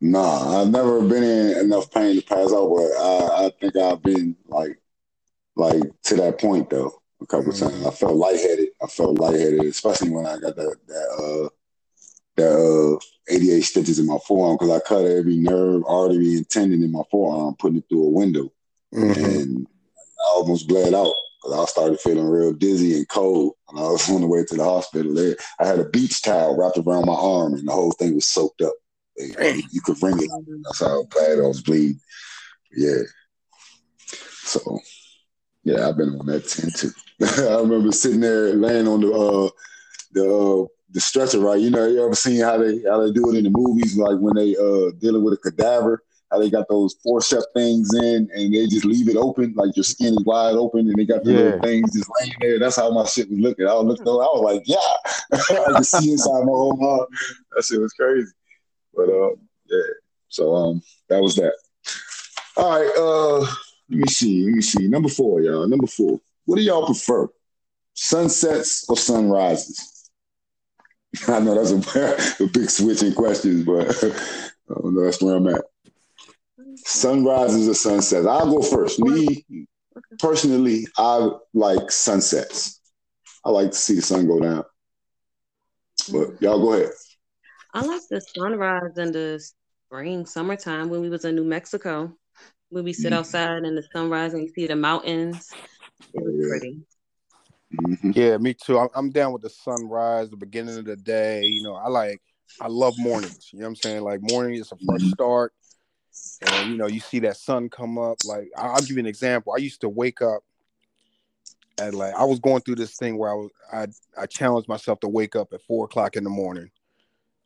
[0.00, 4.02] Nah, I've never been in enough pain to pass out, but I, I think I've
[4.02, 4.78] been like
[5.54, 7.68] like to that point though a couple mm-hmm.
[7.68, 7.86] times.
[7.86, 8.68] I felt lightheaded.
[8.82, 11.48] I felt lightheaded, especially when I got that that uh
[12.36, 16.82] that uh 88 stitches in my forearm because I cut every nerve, artery, and tendon
[16.82, 18.52] in my forearm, putting it through a window,
[18.92, 19.24] mm-hmm.
[19.24, 19.66] and
[20.20, 23.54] I almost bled out because I started feeling real dizzy and cold.
[23.68, 25.14] And I was on the way to the hospital.
[25.14, 28.26] There, I had a beach towel wrapped around my arm, and the whole thing was
[28.26, 28.74] soaked up.
[29.18, 30.30] You could wring it.
[30.64, 32.00] That's how bad I was bleeding.
[32.74, 33.02] Yeah.
[34.44, 34.80] So,
[35.64, 36.90] yeah, I've been on that tent too.
[37.22, 39.48] I remember sitting there laying on the uh,
[40.12, 41.60] the uh, the stretcher, right?
[41.60, 44.18] You know, you ever seen how they how they do it in the movies, like
[44.18, 48.54] when they uh dealing with a cadaver, how they got those forceps things in and
[48.54, 51.32] they just leave it open, like your skin is wide open, and they got the
[51.32, 51.38] yeah.
[51.38, 52.58] little things just laying there.
[52.58, 53.68] That's how my shit was looking.
[53.68, 57.06] I looked over, I was like, yeah, I could see inside my whole arm.
[57.54, 58.32] That shit was crazy.
[58.94, 59.30] But uh,
[59.66, 59.92] yeah.
[60.28, 61.52] So um, that was that.
[62.56, 62.92] All right.
[62.96, 63.40] Uh,
[63.90, 64.44] let me see.
[64.44, 64.88] Let me see.
[64.88, 65.68] Number four, y'all.
[65.68, 66.20] Number four.
[66.46, 67.28] What do y'all prefer?
[67.94, 70.10] Sunsets or sunrises?
[71.28, 75.04] I know that's a, a big switch in questions, but I don't know.
[75.04, 75.62] That's where I'm at.
[76.84, 78.26] Sunrises or sunsets?
[78.26, 78.98] I'll go first.
[78.98, 79.44] Me
[80.18, 82.80] personally, I like sunsets.
[83.44, 84.64] I like to see the sun go down.
[86.10, 86.90] But y'all go ahead.
[87.74, 89.42] I like the sunrise in the
[89.86, 92.12] spring, summertime when we was in New Mexico.
[92.70, 93.18] When we sit mm-hmm.
[93.18, 95.50] outside and the sunrise and you see the mountains.
[96.14, 96.80] It was pretty.
[97.80, 98.10] Mm-hmm.
[98.14, 98.78] Yeah, me too.
[98.94, 101.44] I'm down with the sunrise, the beginning of the day.
[101.44, 102.20] You know, I like,
[102.60, 103.50] I love mornings.
[103.52, 104.02] You know what I'm saying?
[104.02, 105.10] Like morning is a fresh mm-hmm.
[105.10, 105.52] start,
[106.42, 108.18] and you know, you see that sun come up.
[108.24, 109.54] Like I'll give you an example.
[109.56, 110.42] I used to wake up
[111.78, 113.86] at like I was going through this thing where I was I
[114.22, 116.70] I challenged myself to wake up at four o'clock in the morning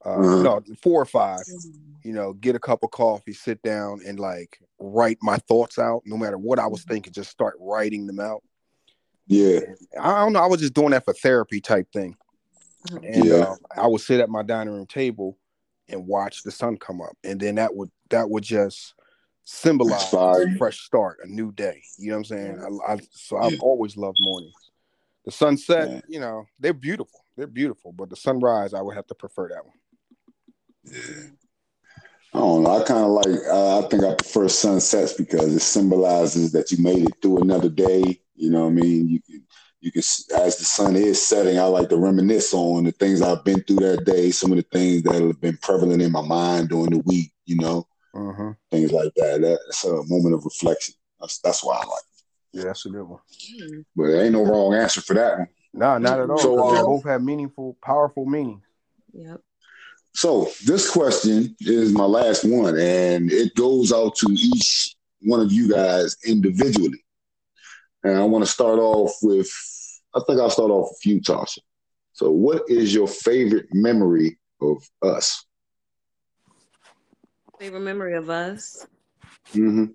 [0.07, 0.43] uh, mm-hmm.
[0.45, 1.41] no, four or 5
[2.05, 6.03] you know, get a cup of coffee, sit down and like write my thoughts out,
[6.05, 6.95] no matter what I was mm-hmm.
[6.95, 8.45] thinking, just start writing them out.
[9.27, 9.61] Yeah.
[10.01, 10.41] I don't know.
[10.41, 12.17] I was just doing that for therapy type thing.
[12.89, 13.05] Mm-hmm.
[13.05, 13.35] And yeah.
[13.35, 15.37] uh, I would sit at my dining room table
[15.89, 17.17] and watch the sun come up.
[17.25, 18.95] And then that would, that would just
[19.45, 21.83] symbolize a fresh start, a new day.
[21.99, 22.81] You know what I'm saying?
[22.89, 24.55] I, I so I've always loved mornings.
[25.25, 26.01] The sunset, yeah.
[26.09, 27.21] you know, they're beautiful.
[27.37, 29.75] They're beautiful, but the sunrise, I would have to prefer that one.
[30.85, 31.31] Yeah.
[32.35, 32.81] I don't know.
[32.81, 33.41] I kind of like.
[33.51, 37.71] Uh, I think I prefer sunsets because it symbolizes that you made it through another
[37.71, 38.21] day.
[38.35, 39.09] You know what I mean?
[39.09, 39.43] You can,
[39.81, 43.45] you can, as the sun is setting, I like to reminisce on the things I've
[43.45, 44.31] been through that day.
[44.31, 47.33] Some of the things that have been prevalent in my mind during the week.
[47.47, 47.87] You know,
[48.17, 48.53] uh-huh.
[48.71, 49.41] things like that.
[49.41, 50.95] That's a moment of reflection.
[51.21, 51.87] That's that's why I like.
[51.89, 52.59] It.
[52.59, 53.21] Yeah, that's a good one.
[53.95, 55.49] But there ain't no wrong answer for that one.
[55.75, 56.39] No, not at all.
[56.39, 58.62] So, uh, they both have meaningful, powerful meaning.
[59.12, 59.41] Yep.
[60.14, 65.53] So this question is my last one, and it goes out to each one of
[65.53, 67.05] you guys individually.
[68.03, 69.51] And I want to start off with,
[70.14, 71.59] I think I'll start off with you, Tasha.
[72.14, 75.46] So, what is your favorite memory of us?
[77.59, 78.87] Favorite memory of us?
[79.53, 79.87] Mm-hmm.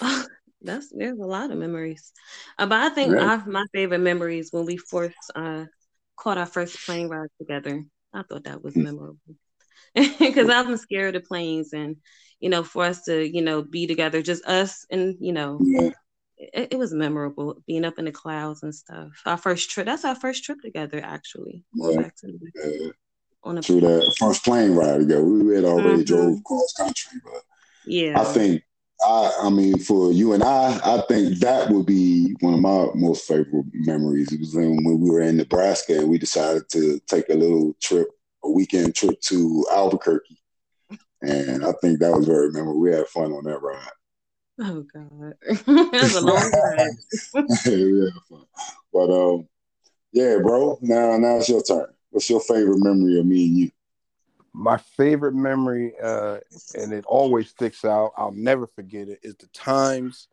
[0.62, 2.12] that's there's a lot of memories.
[2.58, 3.12] Uh, but I think
[3.46, 5.64] my favorite memories when we first uh,
[6.16, 7.84] caught our first plane ride together.
[8.14, 8.84] I thought that was mm.
[8.84, 9.18] memorable
[9.94, 11.96] because I'm scared of planes, and
[12.40, 15.90] you know, for us to you know be together, just us, and you know, yeah.
[16.36, 19.08] it, it, was memorable being up in the clouds and stuff.
[19.26, 19.86] Our first trip.
[19.86, 21.64] That's our first trip together, actually.
[21.74, 22.10] Yeah.
[23.44, 26.14] On a Through that first plane ride together, we had already mm-hmm.
[26.14, 27.42] drove cross country, but
[27.84, 28.62] yeah, I think
[29.04, 32.86] I, I mean, for you and I, I think that would be one of my
[32.94, 34.32] most favorite memories.
[34.32, 37.74] It was when, when we were in Nebraska and we decided to take a little
[37.80, 38.08] trip,
[38.44, 40.38] a weekend trip to Albuquerque.
[41.22, 42.80] And I think that was very memorable.
[42.80, 43.88] We had fun on that ride.
[44.60, 45.34] Oh God,
[45.92, 46.90] that's a long ride.
[47.66, 48.38] yeah.
[48.92, 49.48] But um,
[50.12, 50.78] yeah, bro.
[50.82, 51.86] Now, now it's your turn.
[52.12, 53.70] What's your favorite memory of me and you?
[54.52, 56.38] my favorite memory, uh,
[56.74, 58.12] and it always sticks out.
[58.16, 59.20] I'll never forget it.
[59.22, 60.28] Is the times,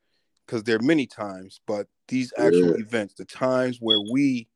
[0.46, 2.86] because there are many times, but these actual yeah.
[2.86, 4.48] events, the times where we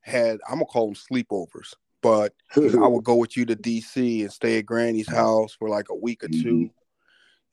[0.00, 4.32] had, I'm gonna call them sleepovers, but I would go with you to DC and
[4.32, 6.66] stay at Granny's house for like a week or 2 mm-hmm.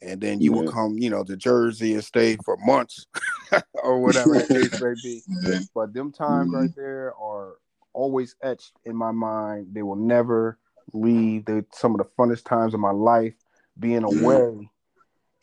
[0.02, 0.62] and then you yeah.
[0.62, 3.08] would come, you know, to Jersey and stay for months
[3.74, 5.66] or whatever the case may be.
[5.74, 6.62] But them times mm-hmm.
[6.62, 7.56] right there are
[7.94, 9.68] always etched in my mind.
[9.74, 10.58] They will never
[10.94, 11.46] leave.
[11.46, 13.34] They some of the funnest times of my life
[13.80, 14.70] being away.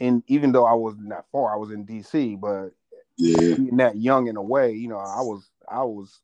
[0.01, 2.71] And even though I wasn't that far, I was in DC, but
[3.17, 3.57] yeah.
[3.57, 6.21] being that young and away, you know, I was I was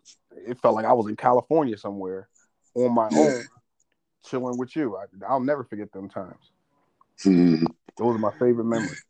[0.46, 2.28] it felt like I was in California somewhere
[2.74, 3.18] on my yeah.
[3.18, 3.44] own,
[4.24, 4.96] chilling with you.
[4.96, 6.50] I, will never forget them times.
[7.24, 7.66] Mm-hmm.
[7.96, 9.02] Those are my favorite memories.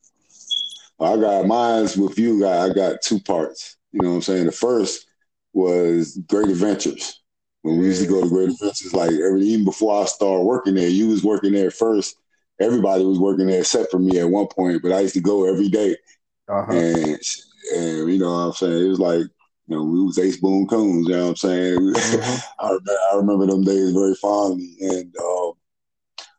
[1.01, 2.41] I got mine's with you.
[2.41, 2.71] Guys.
[2.71, 3.77] I got two parts.
[3.93, 4.47] You know what I'm saying?
[4.47, 5.07] The first
[5.55, 7.21] was Great Adventures
[7.65, 10.75] when we used to go to Great Adventures, like every even before I started working
[10.75, 12.15] there, you was working there first.
[12.61, 15.49] Everybody was working there except for me at one point, but I used to go
[15.51, 15.97] every day.
[16.47, 16.71] Uh-huh.
[16.71, 17.19] And
[17.75, 18.85] and you know what I'm saying?
[18.85, 21.79] It was like, you know, we was Ace Boone Coons, you know what I'm saying?
[21.95, 22.65] Mm-hmm.
[22.67, 24.77] I, remember, I remember them days very fondly.
[24.81, 25.53] And um,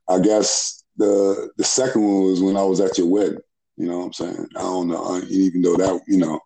[0.07, 3.39] I guess the the second one was when I was at your wedding.
[3.77, 4.47] You know what I'm saying?
[4.55, 5.19] I don't know.
[5.27, 6.39] Even though that, you know,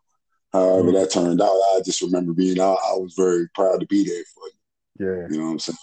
[0.52, 0.98] however mm-hmm.
[0.98, 4.24] that turned out, I just remember being I, I was very proud to be there
[4.34, 5.08] for you.
[5.08, 5.28] Yeah.
[5.30, 5.78] You know what I'm saying?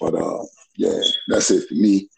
[0.00, 0.44] But uh
[0.76, 2.08] yeah, that's it for me.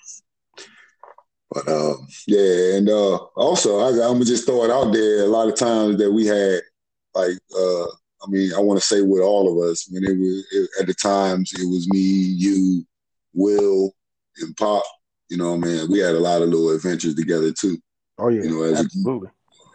[1.50, 5.24] But um, yeah, and uh, also I, am gonna just throw it out there.
[5.24, 6.60] A lot of times that we had,
[7.14, 10.46] like, uh, I mean, I want to say with all of us when it was
[10.50, 12.84] it, at the times it was me, you,
[13.32, 13.92] Will,
[14.38, 14.84] and Pop.
[15.28, 17.78] You know, man, we had a lot of little adventures together too.
[18.18, 19.28] Oh yeah, you know, as absolutely.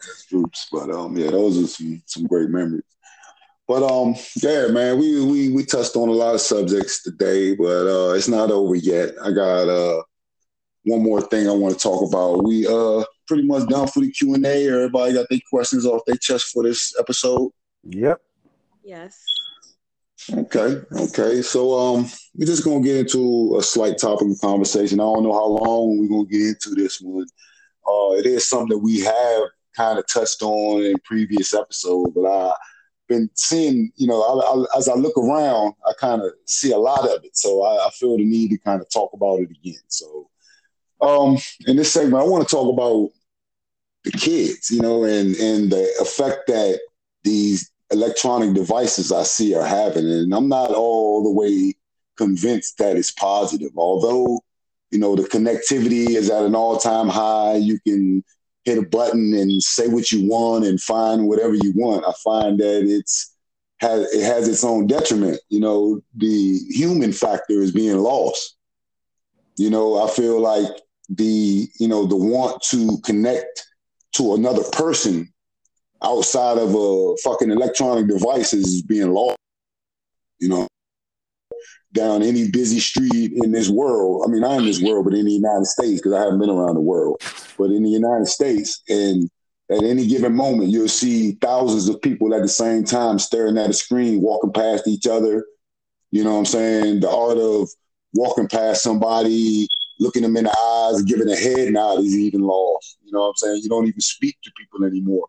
[0.07, 2.83] A, as groups, but um, yeah, those are some some great memories.
[3.67, 7.87] But um, yeah, man, we we we touched on a lot of subjects today, but
[7.87, 9.13] uh, it's not over yet.
[9.23, 10.03] I got uh
[10.83, 12.43] one more thing I want to talk about.
[12.43, 14.67] We uh pretty much done for the Q and A.
[14.67, 17.51] Everybody got their questions off their chest for this episode.
[17.83, 18.21] Yep.
[18.83, 19.23] Yes.
[20.33, 20.81] Okay.
[20.91, 21.41] Okay.
[21.41, 24.99] So um, we're just gonna get into a slight topic of conversation.
[24.99, 27.25] I don't know how long we're gonna get into this one.
[27.87, 29.43] Uh, it is something that we have
[29.75, 32.53] kind of touched on in previous episodes, but I
[33.11, 36.77] been seeing, you know, I, I, as I look around, I kind of see a
[36.77, 37.35] lot of it.
[37.35, 39.81] So I, I, feel the need to kind of talk about it again.
[39.87, 40.29] So
[41.01, 43.09] um, in this segment, I want to talk about
[44.05, 46.79] the kids, you know, and and the effect that
[47.23, 50.09] these electronic devices I see are having.
[50.09, 51.75] And I'm not all the way
[52.17, 54.39] convinced that it's positive, although
[54.89, 57.55] you know the connectivity is at an all-time high.
[57.55, 58.23] You can
[58.63, 62.05] hit a button and say what you want and find whatever you want.
[62.05, 63.35] I find that it's
[63.79, 65.39] has it has its own detriment.
[65.49, 68.55] You know, the human factor is being lost.
[69.57, 70.69] You know, I feel like
[71.09, 73.67] the you know the want to connect
[74.13, 75.31] to another person
[76.03, 79.37] outside of a fucking electronic device is being lost.
[80.39, 80.67] You know,
[81.93, 84.23] down any busy street in this world.
[84.25, 86.49] I mean, not in this world, but in the United States, because I haven't been
[86.49, 87.21] around the world,
[87.57, 89.29] but in the United States, and
[89.69, 93.69] at any given moment, you'll see thousands of people at the same time staring at
[93.69, 95.45] a screen, walking past each other.
[96.11, 96.99] You know what I'm saying?
[96.99, 97.69] The art of
[98.13, 99.67] walking past somebody,
[99.99, 102.97] looking them in the eyes, giving a head nod is even lost.
[103.03, 103.61] You know what I'm saying?
[103.63, 105.27] You don't even speak to people anymore.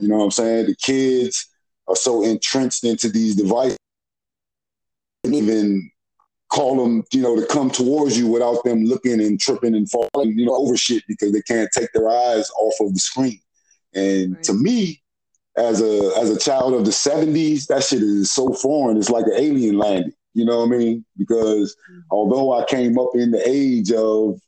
[0.00, 0.66] You know what I'm saying?
[0.66, 1.46] The kids
[1.88, 3.78] are so entrenched into these devices
[5.34, 5.90] even
[6.48, 10.38] call them, you know, to come towards you without them looking and tripping and falling,
[10.38, 13.40] you know, over shit because they can't take their eyes off of the screen.
[13.94, 14.42] And right.
[14.44, 15.02] to me,
[15.56, 18.98] as a as a child of the '70s, that shit is so foreign.
[18.98, 20.12] It's like an alien landing.
[20.34, 21.04] You know what I mean?
[21.16, 22.00] Because mm-hmm.
[22.10, 24.38] although I came up in the age of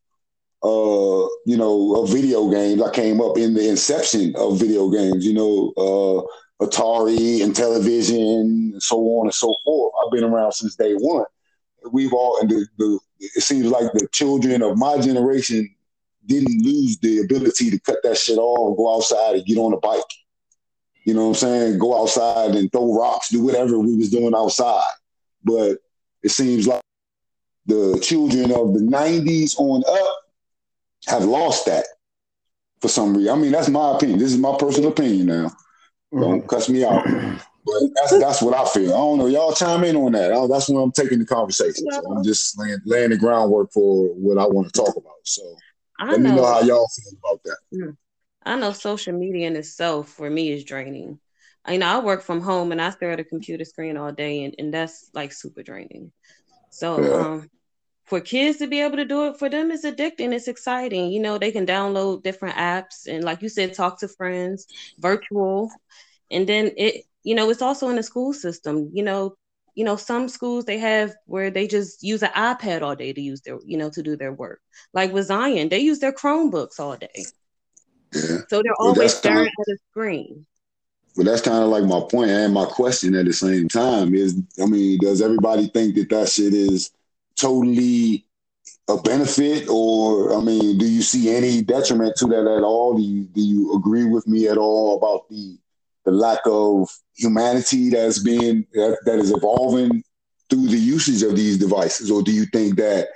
[0.63, 2.83] uh, you know, of video games.
[2.83, 6.27] I came up in the inception of video games, you know, uh,
[6.61, 8.19] Atari and television
[8.73, 9.93] and so on and so forth.
[10.05, 11.25] I've been around since day one.
[11.93, 15.73] We've all, and the, the, it seems like the children of my generation
[16.27, 19.79] didn't lose the ability to cut that shit off, go outside and get on a
[19.79, 20.03] bike.
[21.05, 21.79] You know what I'm saying?
[21.79, 24.93] Go outside and throw rocks, do whatever we was doing outside.
[25.45, 25.79] But
[26.23, 26.83] it seems like
[27.67, 30.17] the children of the 90s on up
[31.07, 31.87] have lost that
[32.81, 33.33] for some reason.
[33.33, 34.19] I mean, that's my opinion.
[34.19, 35.53] This is my personal opinion now.
[36.13, 37.05] Don't cuss me out.
[37.05, 38.95] But that's that's what I feel.
[38.95, 39.27] I don't know.
[39.27, 40.33] Y'all chime in on that.
[40.33, 41.87] I, that's when I'm taking the conversation.
[41.91, 45.17] So I'm just laying, laying the groundwork for what I want to talk about.
[45.25, 45.43] So
[45.99, 47.59] I let know, me know how y'all feel about that.
[47.75, 47.97] Mm.
[48.45, 51.21] I know social media in itself for me is draining.
[51.65, 54.13] I you know I work from home and I stare at a computer screen all
[54.13, 56.13] day and, and that's like super draining.
[56.71, 57.27] So yeah.
[57.27, 57.51] um
[58.09, 61.11] for kids to be able to do it for them is addicting it's exciting.
[61.11, 64.67] You know they can download different apps and like you said talk to friends
[64.99, 65.71] virtual.
[66.31, 68.91] And then it you know it's also in the school system.
[68.93, 69.37] You know
[69.75, 73.21] you know some schools they have where they just use an ipad all day to
[73.21, 74.61] use their you know to do their work.
[74.95, 77.25] Like with zion they use their chromebooks all day.
[78.15, 78.39] Yeah.
[78.49, 80.47] so they're always well, staring at a screen.
[81.15, 84.41] But that's kind of like my point and my question at the same time is
[84.63, 86.93] i mean does everybody think that that shit is
[87.39, 88.27] totally
[88.89, 93.03] a benefit or i mean do you see any detriment to that at all do
[93.03, 95.59] you do you agree with me at all about the
[96.05, 100.03] the lack of humanity that's being that, that is evolving
[100.49, 103.09] through the usage of these devices or do you think that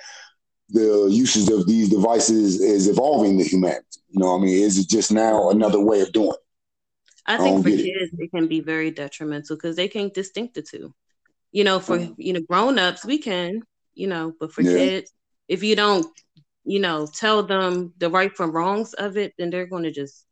[0.69, 4.89] the usage of these devices is evolving the humanity you know i mean is it
[4.89, 6.37] just now another way of doing it?
[7.27, 8.21] I think I for kids, it.
[8.21, 8.31] it.
[8.31, 10.95] can be very detrimental because they can't distinct the two.
[11.53, 12.15] You know, for mm.
[12.17, 13.63] you know, grown ups, we can,
[13.95, 14.77] you know, but for yeah.
[14.77, 15.13] kids,
[15.49, 16.07] if you don't,
[16.65, 20.25] you know, tell them the right from wrongs of it, then they're going to just,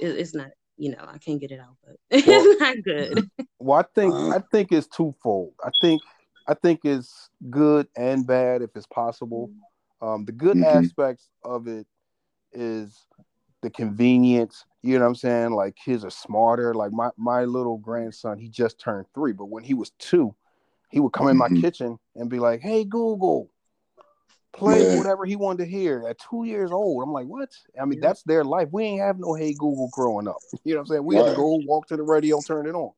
[0.00, 3.28] it, it's not, you know, I can't get it out, but it's well, not good.
[3.58, 4.30] Well, I think, uh-huh.
[4.30, 5.52] I think it's twofold.
[5.64, 6.02] I think,
[6.48, 9.52] I think it's good and bad if it's possible.
[10.00, 10.84] Um, the good mm-hmm.
[10.84, 11.86] aspects of it
[12.52, 13.06] is
[13.62, 14.64] the convenience.
[14.82, 15.50] You know what I'm saying?
[15.52, 16.74] Like kids are smarter.
[16.74, 20.34] Like my my little grandson, he just turned three, but when he was two,
[20.92, 21.60] he would come in my mm-hmm.
[21.60, 23.50] kitchen and be like, "Hey Google,
[24.52, 24.98] play yeah.
[24.98, 28.22] whatever he wanted to hear." At two years old, I'm like, "What?" I mean, that's
[28.22, 28.68] their life.
[28.70, 30.36] We ain't have no Hey Google growing up.
[30.64, 31.04] You know what I'm saying?
[31.04, 31.24] We right.
[31.24, 32.92] had to go walk to the radio, turn it on.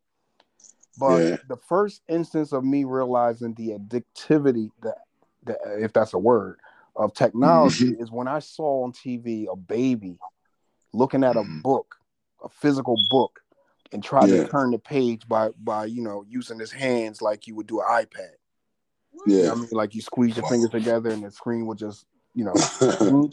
[0.99, 1.37] But yeah.
[1.49, 4.99] the first instance of me realizing the addictivity that,
[5.45, 6.59] that if that's a word,
[6.97, 8.03] of technology mm-hmm.
[8.03, 10.17] is when I saw on TV a baby
[10.93, 11.61] looking at a mm-hmm.
[11.61, 11.97] book,
[12.43, 13.41] a physical book,
[13.95, 14.43] and try yeah.
[14.43, 17.81] to turn the page by by you know using his hands like you would do
[17.81, 18.33] an iPad.
[19.27, 21.79] Yeah, you know I mean, like you squeeze your fingers together and the screen would
[21.79, 22.55] just you know.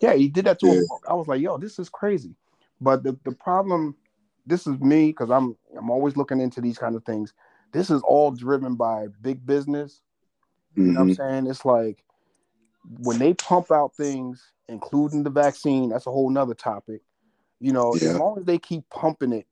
[0.00, 0.80] yeah, he did that to yeah.
[1.06, 1.10] a.
[1.10, 2.34] I was like, yo, this is crazy.
[2.80, 3.94] But the the problem,
[4.44, 7.32] this is me because I'm I'm always looking into these kind of things.
[7.72, 10.02] This is all driven by big business.
[10.74, 10.92] You mm-hmm.
[10.92, 11.34] know what I'm mm-hmm.
[11.34, 11.46] saying?
[11.46, 12.02] It's like
[12.98, 17.02] when they pump out things, including the vaccine, that's a whole nother topic.
[17.60, 18.08] You know, yeah.
[18.08, 19.46] as long as they keep pumping it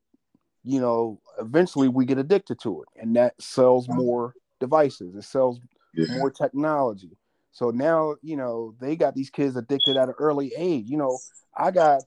[0.68, 5.14] you know, eventually we get addicted to it, and that sells more devices.
[5.16, 5.60] It sells
[5.94, 6.18] yeah.
[6.18, 7.16] more technology.
[7.52, 10.84] So now, you know, they got these kids addicted at an early age.
[10.86, 11.18] You know,
[11.56, 12.02] I got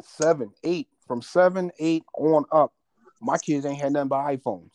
[0.00, 2.72] seven, eight, from seven, eight on up.
[3.20, 4.70] My kids ain't had nothing but iPhones.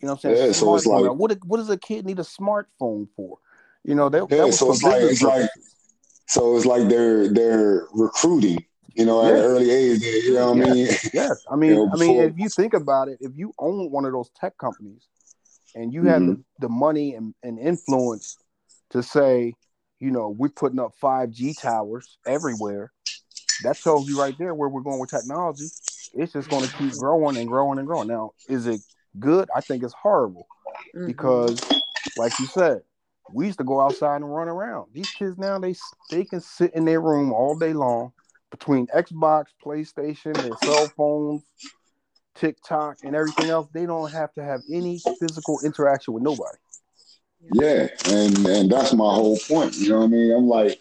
[0.00, 0.46] You know what I'm saying?
[0.48, 3.38] Yeah, so it's like, what what does a kid need a smartphone for?
[3.82, 5.48] You know, they, yeah, so it's like it's like
[6.26, 8.62] so it's like they're they're recruiting
[8.94, 10.02] you know, at an early age.
[10.02, 10.86] You know what I mean?
[11.12, 11.44] Yes.
[11.50, 14.04] I mean, you know, I mean, if you think about it, if you own one
[14.04, 15.06] of those tech companies
[15.74, 16.08] and you mm-hmm.
[16.08, 18.36] have the, the money and, and influence
[18.90, 19.54] to say,
[19.98, 22.92] you know, we're putting up 5G towers everywhere,
[23.62, 25.66] that tells you right there where we're going with technology.
[26.14, 28.08] It's just going to keep growing and growing and growing.
[28.08, 28.80] Now, is it
[29.18, 29.48] good?
[29.54, 30.46] I think it's horrible
[30.94, 31.06] mm-hmm.
[31.06, 31.60] because,
[32.16, 32.82] like you said,
[33.32, 34.88] we used to go outside and run around.
[34.92, 35.74] These kids now they
[36.10, 38.12] they can sit in their room all day long
[38.50, 41.42] between Xbox, PlayStation, and cell phones,
[42.34, 46.58] TikTok, and everything else, they don't have to have any physical interaction with nobody.
[47.52, 49.76] Yeah, and and that's my whole point.
[49.76, 50.32] You know what I mean?
[50.32, 50.80] I'm like,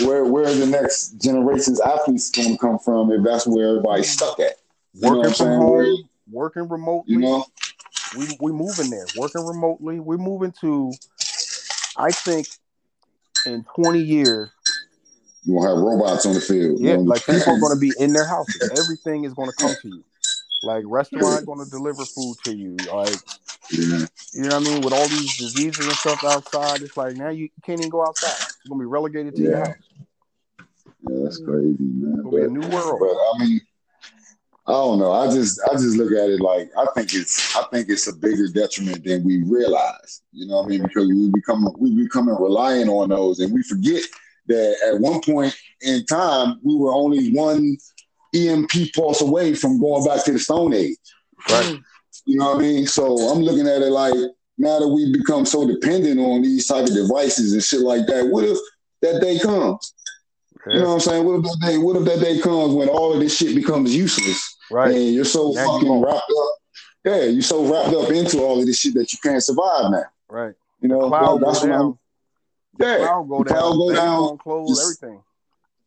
[0.00, 4.10] where where are the next generation's athletes going to come from if that's where everybody's
[4.10, 4.54] stuck at?
[4.94, 5.94] You working from home, where,
[6.30, 7.14] working remotely.
[7.14, 7.44] You know,
[8.16, 9.06] we we moving there.
[9.16, 10.92] Working remotely, we're moving to.
[11.96, 12.48] I think
[13.44, 14.50] in 20 years,
[15.44, 16.80] you gonna have robots on the field.
[16.80, 18.70] Yeah, like people are gonna be in their houses.
[18.78, 20.04] Everything is gonna come to you.
[20.62, 22.76] Like restaurant gonna deliver food to you.
[22.76, 23.18] Like
[23.70, 24.06] Yeah.
[24.34, 24.82] You know what I mean?
[24.82, 28.34] With all these diseases and stuff outside, it's like now you can't even go outside.
[28.64, 29.74] You're gonna be relegated to your house.
[31.08, 32.30] Yeah, that's crazy, man.
[32.30, 33.00] Be a new world.
[33.00, 33.60] but I mean,
[34.66, 35.12] I don't know.
[35.12, 38.14] I just I just look at it like I think it's I think it's a
[38.14, 40.22] bigger detriment than we realize.
[40.32, 40.82] You know what I mean?
[40.82, 44.02] Because we become we becoming reliant on those, and we forget
[44.46, 47.76] that at one point in time we were only one
[48.34, 50.96] EMP pulse away from going back to the Stone Age.
[51.48, 51.76] Right.
[52.24, 52.86] You know what I mean?
[52.86, 54.14] So I'm looking at it like
[54.58, 58.26] now that we become so dependent on these type of devices and shit like that,
[58.26, 58.58] what if
[59.02, 59.94] that day comes?
[60.68, 61.24] You know what I'm saying?
[61.24, 61.78] What if that day?
[61.78, 64.94] What if that day comes when all of this shit becomes useless Right.
[64.94, 66.06] and you're so Now fucking won't.
[66.06, 66.54] wrapped up?
[67.04, 70.04] Yeah, you're so wrapped up into all of this shit that you can't survive now.
[70.28, 70.54] Right.
[70.80, 71.98] You know, go that's what I'm.
[72.78, 73.00] Down.
[73.00, 73.58] Yeah, Cloud go the down.
[73.58, 74.18] cloud go down.
[74.26, 75.22] gonna close Just- everything.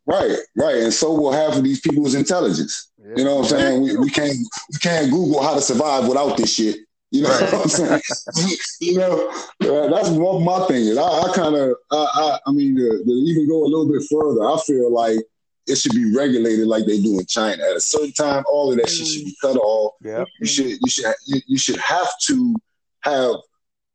[0.07, 2.91] Right, right, and so will half of these people's intelligence.
[3.03, 3.13] Yeah.
[3.17, 3.81] You know what I'm saying?
[3.81, 4.38] We, we can't
[4.71, 6.77] we can't Google how to survive without this shit.
[7.09, 7.51] You know Right.
[7.51, 8.01] what I'm saying?
[8.81, 9.29] you know,
[9.63, 10.97] uh, that's what my thing is.
[10.99, 14.03] I, I kind of, I, I, I mean, to, to even go a little bit
[14.11, 15.17] further, I feel like
[15.65, 17.63] it should be regulated like they do in China.
[17.63, 19.93] At a certain time, all of that shit should be cut off.
[20.03, 20.23] Yeah.
[20.39, 22.55] You should, you should, you, you should have to
[23.01, 23.36] have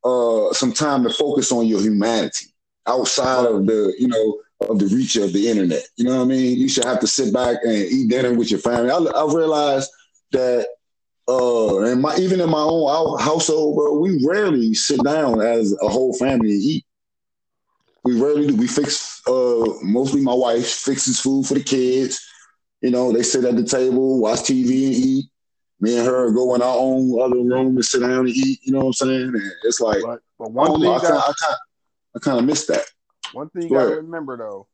[0.03, 2.47] uh, some time to focus on your humanity
[2.91, 5.83] outside of the, you know, of the reach of the internet.
[5.97, 6.59] You know what I mean?
[6.59, 8.91] You should have to sit back and eat dinner with your family.
[8.91, 9.91] I, I realized
[10.33, 10.69] that
[11.29, 15.89] uh and my even in my own household, bro, we rarely sit down as a
[15.89, 16.85] whole family and eat.
[18.05, 18.57] We rarely do.
[18.57, 22.21] We fix uh mostly my wife fixes food for the kids.
[22.81, 25.25] You know, they sit at the table, watch TV and eat.
[25.81, 28.61] Me and her go in our own other room and sit down and eat.
[28.63, 29.29] You know what I'm saying?
[29.29, 31.57] And it's like But but I one don't thing I kind got of I kind
[32.15, 32.85] I kind of miss that.
[33.33, 34.67] one thing you gotta remember though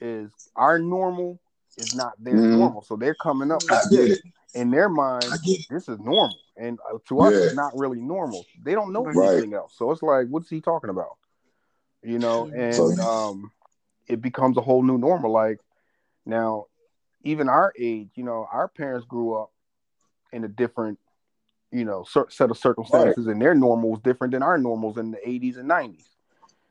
[0.00, 1.40] is our normal
[1.78, 2.58] is not their Mhm.
[2.58, 2.82] normal.
[2.82, 4.18] So they're coming up I with get this.
[4.18, 4.24] it.
[4.54, 5.66] In their mind, I get it.
[5.70, 6.36] this is normal.
[6.58, 7.44] And uh, to us, Yeah.
[7.46, 8.44] it's not really normal.
[8.62, 9.32] They don't know Right.
[9.32, 9.74] anything else.
[9.76, 11.16] So it's like, what's he talking about?
[12.02, 13.52] You know, and So- um,
[14.08, 15.30] it becomes a whole new normal.
[15.30, 15.60] Like
[16.26, 16.66] now,
[17.22, 19.52] even our age, you know, our parents grew up
[20.32, 20.98] in a different,
[21.70, 25.18] you know, set of circumstances, and their normal was different than our normals in the
[25.26, 26.11] 80s and 90s.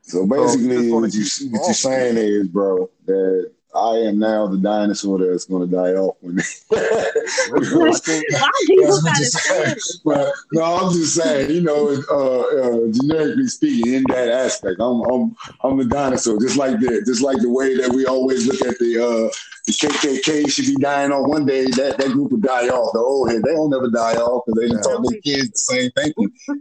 [0.01, 5.17] So basically, what, you, what you're saying is, bro, that I am now the dinosaur
[5.19, 6.39] that's going to die off when.
[6.39, 9.75] I think Why people That's what gotta you're say saying.
[9.77, 10.01] it?
[10.03, 15.01] But no, I'm just saying, you know, uh, uh, generically speaking, in that aspect, I'm
[15.01, 18.61] I'm I'm the dinosaur, just like the just like the way that we always look
[18.61, 19.29] at the uh,
[19.67, 21.65] the KKK should be dying off one day.
[21.65, 22.91] That that group will die off.
[22.93, 24.83] The old head, they don't never die off because they done Yeah.
[24.97, 26.13] taught their kids the same thing,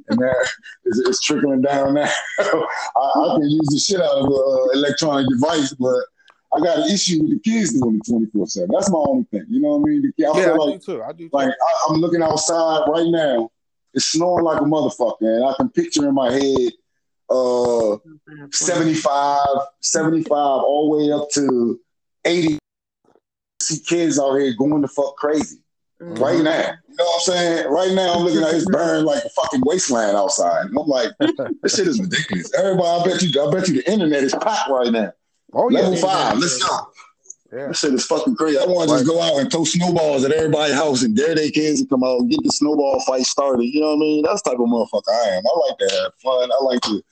[0.09, 0.49] and that
[0.85, 2.11] it's, it's trickling down now.
[2.39, 6.05] I, I can use the shit out of an uh, electronic device, but.
[6.53, 8.69] I got an issue with the kids doing it 24 7.
[8.73, 9.47] That's my only thing.
[9.49, 10.03] You know what I mean?
[10.03, 11.03] The kid, I yeah, feel I like do too.
[11.03, 11.31] I do too.
[11.33, 13.51] like I, I'm looking outside right now.
[13.95, 16.73] It's snowing like a motherfucker, and I can picture in my head
[17.29, 17.97] uh
[18.53, 19.39] 75,
[19.81, 21.79] 75, all the way up to
[22.25, 22.59] 80.
[23.63, 25.59] See kids out here going the fuck crazy
[26.03, 26.19] Mm.
[26.19, 26.73] right now.
[26.89, 27.69] You know what I'm saying?
[27.71, 31.11] Right now, I'm looking at it's burning like a fucking wasteland outside, and I'm like,
[31.63, 32.51] this shit is ridiculous.
[32.55, 35.13] Everybody, I bet you, I bet you, the internet is packed right now.
[35.53, 36.77] Oh yeah, Level five, let's go.
[37.53, 37.67] yeah.
[37.69, 38.59] That shit is fucking crazy.
[38.59, 41.51] I want to just go out and throw snowballs at everybody's house and dare their
[41.51, 43.65] kids to come out and get the snowball fight started.
[43.65, 44.23] You know what I mean?
[44.25, 45.43] That's the type of motherfucker I am.
[45.47, 46.51] I like to have fun.
[46.53, 47.03] I like to,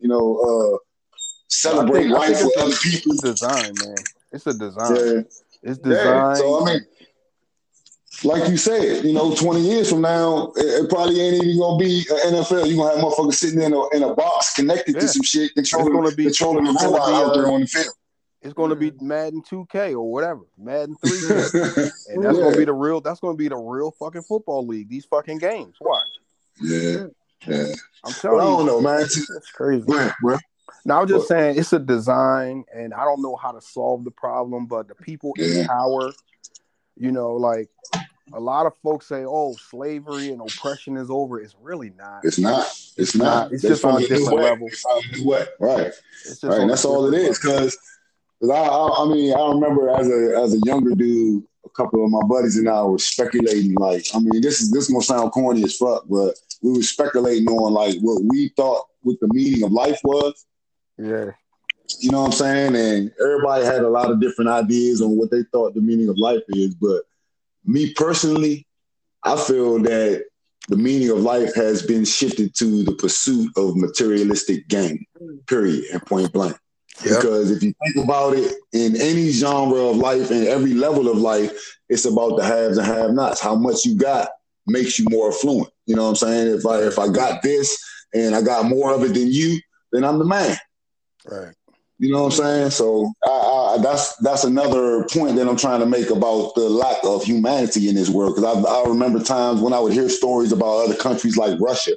[0.00, 0.36] you know,
[0.74, 0.78] uh,
[1.48, 3.12] celebrate I think- life think with other it's a, people.
[3.12, 3.96] it's a design, man.
[4.32, 4.96] It's a design.
[4.96, 5.20] Yeah.
[5.62, 5.88] It's yeah.
[5.90, 6.36] designed.
[6.38, 6.80] So I mean,
[8.24, 12.04] like you said, you know, 20 years from now, it, probably ain't even gonna be
[12.26, 12.66] NFL.
[12.68, 15.00] You're gonna have motherfuckers sitting in a in a box connected Yeah.
[15.02, 17.60] to some shit, controlling, gonna be- controlling the it's gonna robot be, out there on
[17.62, 17.94] the field.
[18.42, 22.50] It's to be Madden 2K or whatever, Madden 3K, and that's Yeah.
[22.50, 23.00] to be the real.
[23.00, 24.88] That's to be the real fucking football league.
[24.88, 25.74] These fucking games.
[25.80, 26.02] Watch.
[26.62, 27.06] yeah,
[27.46, 27.64] yeah.
[28.04, 29.00] I'm But I don't know, man.
[29.02, 29.84] it's crazy.
[30.22, 30.38] Bro.
[30.84, 31.28] Now I'm just What?
[31.28, 34.94] saying it's a design, and I don't know how to solve the problem, but the
[34.94, 36.12] people in power,
[36.96, 37.68] you know, like
[38.32, 42.24] a lot of folks say, "Oh, slavery and oppression is over." It's really not.
[42.24, 42.66] It's not.
[42.96, 43.52] It's not.
[43.52, 44.68] It's just on a different level.
[44.68, 45.46] They found a new way.
[45.60, 45.92] Right.
[46.42, 46.42] Right.
[46.42, 47.38] on And a that's all it is.
[47.38, 47.78] Because
[48.42, 52.10] I, I, I mean, I remember as a as a younger dude, a couple of
[52.10, 53.74] my buddies and I were speculating.
[53.74, 57.48] Like, I mean, this is this gonna sound corny as fuck, but we were speculating
[57.48, 60.46] on like what we thought what the meaning of life was.
[60.98, 61.30] Yeah.
[62.00, 62.76] You know what I'm saying?
[62.76, 66.18] And everybody had a lot of different ideas on what they thought the meaning of
[66.18, 66.74] life is.
[66.74, 67.02] But
[67.64, 68.66] me personally,
[69.22, 70.24] I feel that
[70.68, 75.04] the meaning of life has been shifted to the pursuit of materialistic gain,
[75.46, 76.56] period, and point blank.
[77.04, 77.20] Yep.
[77.20, 81.18] Because if you think about it, in any genre of life and every level of
[81.18, 81.52] life,
[81.88, 83.40] it's about the haves and have nots.
[83.40, 84.28] How much you got
[84.66, 85.70] makes you more affluent.
[85.86, 86.58] You know what I'm saying?
[86.58, 87.78] If I if I got this
[88.14, 89.60] and I got more of it than you,
[89.92, 90.56] then I'm the man.
[91.26, 91.54] Right.
[91.98, 92.70] You know what I'm saying?
[92.70, 96.98] So I, I, that's that's another point that I'm trying to make about the lack
[97.04, 98.36] of humanity in this world.
[98.36, 101.92] Because I, I remember times when I would hear stories about other countries like Russia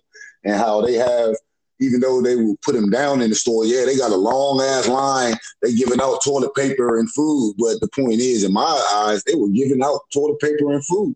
[0.46, 1.36] and how they have,
[1.82, 4.62] even though they will put them down in the store, yeah, they got a long
[4.62, 5.36] ass line.
[5.62, 9.36] They giving out toilet paper and food, but the point is, in my eyes, they
[9.36, 11.14] were giving out toilet paper and food.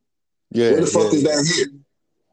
[0.51, 1.35] Yeah, where the fuck yeah, is yeah.
[1.35, 1.79] that here?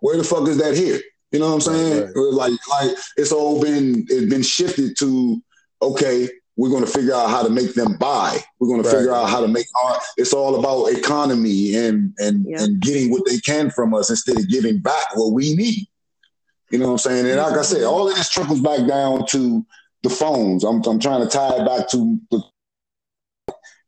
[0.01, 1.01] Where the fuck is that here?
[1.31, 2.07] You know what I'm saying?
[2.07, 2.33] Right.
[2.33, 5.41] Like, like it's all been it's been shifted to
[5.83, 6.29] okay,
[6.61, 8.37] we're going to figure out how to make them buy.
[8.59, 8.91] We're going right.
[8.91, 9.99] to figure out how to make our.
[10.19, 12.63] It's all about economy and and yeah.
[12.63, 15.87] and getting what they can from us instead of giving back what we need.
[16.71, 17.27] You know what I'm saying?
[17.27, 19.65] And like I said, all of this trickles back down to
[20.03, 20.63] the phones.
[20.63, 22.43] I'm I'm trying to tie it back to the.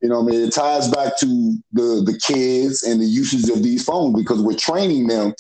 [0.00, 3.62] You know, I mean, it ties back to the the kids and the usage of
[3.62, 5.34] these phones because we're training them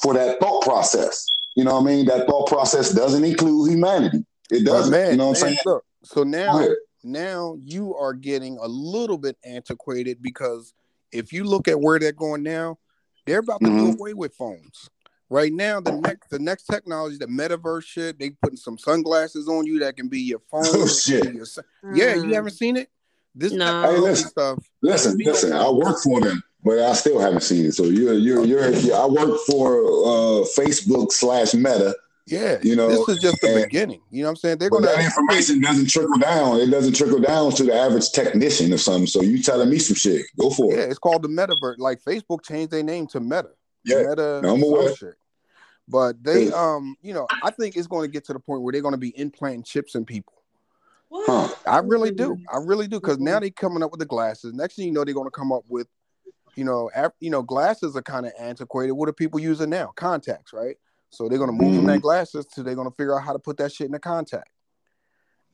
[0.00, 1.26] for that thought process.
[1.54, 2.06] You know what I mean?
[2.06, 4.24] That thought process doesn't include humanity.
[4.50, 4.90] It doesn't.
[4.90, 5.58] Man, you know what I'm saying?
[5.66, 6.66] Look, so now,
[7.04, 10.74] now you are getting a little bit antiquated because
[11.12, 12.78] if you look at where they're going now,
[13.26, 13.92] they're about to mm-hmm.
[13.92, 14.90] do away with phones.
[15.30, 19.66] Right now, the next the next technology, the metaverse shit, they putting some sunglasses on
[19.66, 20.64] you that can be your phone.
[20.66, 21.32] Oh, shit.
[21.32, 21.46] Your,
[21.94, 22.34] yeah, you mm.
[22.34, 22.90] haven't seen it.
[23.34, 23.82] This no.
[23.82, 24.58] hey, listen, stuff.
[24.82, 25.54] Listen, listen.
[25.54, 27.72] I work for them, but I still haven't seen it.
[27.72, 28.70] So you're you're you're.
[28.72, 31.94] you're I work for uh, Facebook slash Meta,
[32.26, 34.00] yeah, you know, this is just the and, beginning.
[34.10, 34.58] You know what I'm saying?
[34.58, 36.60] They're going that information doesn't trickle down.
[36.60, 39.06] It doesn't trickle down to the average technician or something.
[39.06, 40.24] So you telling me some shit?
[40.38, 40.76] Go for it.
[40.76, 41.78] Yeah, it's called the metaverse.
[41.78, 43.50] Like Facebook changed their name to Meta.
[43.84, 44.42] Yeah, Meta.
[44.44, 44.94] I'm aware.
[44.94, 45.14] Shit.
[45.88, 48.72] But they, um, you know, I think it's going to get to the point where
[48.72, 50.34] they're going to be implanting chips in people.
[51.12, 51.48] Huh.
[51.66, 52.38] I really do.
[52.52, 53.00] I really do.
[53.00, 54.54] Because now they're coming up with the glasses.
[54.54, 55.88] Next thing you know, they're going to come up with,
[56.54, 58.92] you know, ap- you know, glasses are kind of antiquated.
[58.92, 59.92] What are people using now?
[59.96, 60.76] Contacts, right?
[61.12, 61.76] So they're gonna move mm-hmm.
[61.76, 63.98] from that glasses to they're gonna figure out how to put that shit in the
[63.98, 64.48] contact.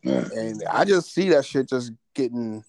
[0.02, 0.24] Yeah.
[0.34, 2.64] And I just see that shit just getting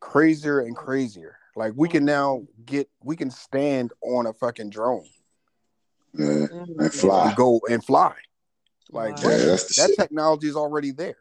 [0.00, 1.36] crazier and crazier.
[1.56, 5.06] Like we can now get we can stand on a fucking drone.
[6.12, 6.46] Yeah,
[6.78, 7.28] and fly.
[7.28, 8.14] And go and fly.
[8.90, 11.16] Like yeah, that, that technology is already there.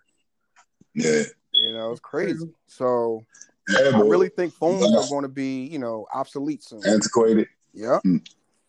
[0.93, 1.23] Yeah.
[1.53, 2.53] You know, it's crazy.
[2.67, 3.25] So
[3.69, 6.81] yeah, I really think phones are going to be, you know, obsolete soon.
[6.85, 7.47] Antiquated.
[7.73, 7.99] Yeah.
[8.05, 8.25] Mm.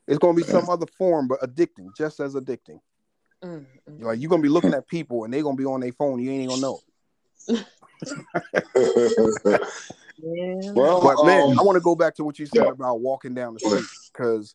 [0.06, 2.80] It's gonna be some other form, but addicting, just as addicting.
[3.42, 4.04] Mm-hmm.
[4.04, 6.20] Like you're gonna be looking at people and they're gonna be on their phone.
[6.20, 6.78] You ain't gonna know.
[7.48, 9.58] yeah.
[10.26, 12.70] Well, but man, um, I want to go back to what you said yeah.
[12.70, 14.54] about walking down the street because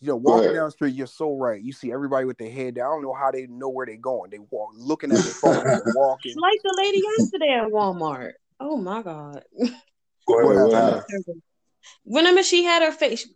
[0.00, 1.62] you know, walking down the street, you're so right.
[1.62, 2.86] You see everybody with their head down.
[2.86, 4.30] I don't know how they know where they're going.
[4.30, 5.64] They walk looking at their phone,
[5.94, 6.34] walking.
[6.36, 8.32] Like the lady yesterday at Walmart.
[8.60, 9.42] Oh my god.
[10.26, 11.02] Go ahead,
[12.04, 13.28] Remember, she had her face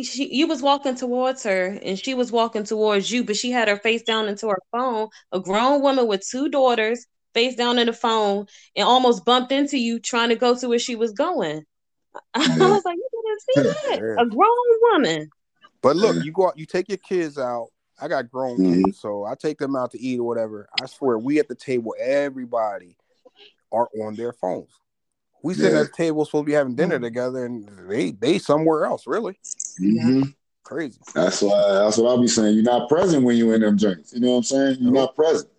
[0.00, 3.68] she, you was walking towards her and she was walking towards you, but she had
[3.68, 5.08] her face down into her phone.
[5.32, 9.78] A grown woman with two daughters, face down in the phone, and almost bumped into
[9.78, 11.64] you trying to go to where she was going.
[12.34, 14.16] I was like, you didn't see that?
[14.20, 15.30] A grown woman.
[15.82, 17.68] But look, you go out, you take your kids out.
[18.00, 18.84] I got grown mm-hmm.
[18.84, 20.68] kids, so I take them out to eat or whatever.
[20.80, 22.96] I swear, we at the table, everybody
[23.70, 24.70] are on their phones.
[25.42, 25.80] We sitting yeah.
[25.80, 27.04] at the table supposed to be having dinner mm-hmm.
[27.04, 29.06] together, and they they somewhere else.
[29.06, 29.38] Really,
[29.80, 30.22] mm-hmm.
[30.62, 30.98] crazy.
[31.14, 32.54] That's why that's what I'll be saying.
[32.54, 34.12] You're not present when you in them drinks.
[34.12, 34.76] You know what I'm saying?
[34.80, 35.50] You're not present.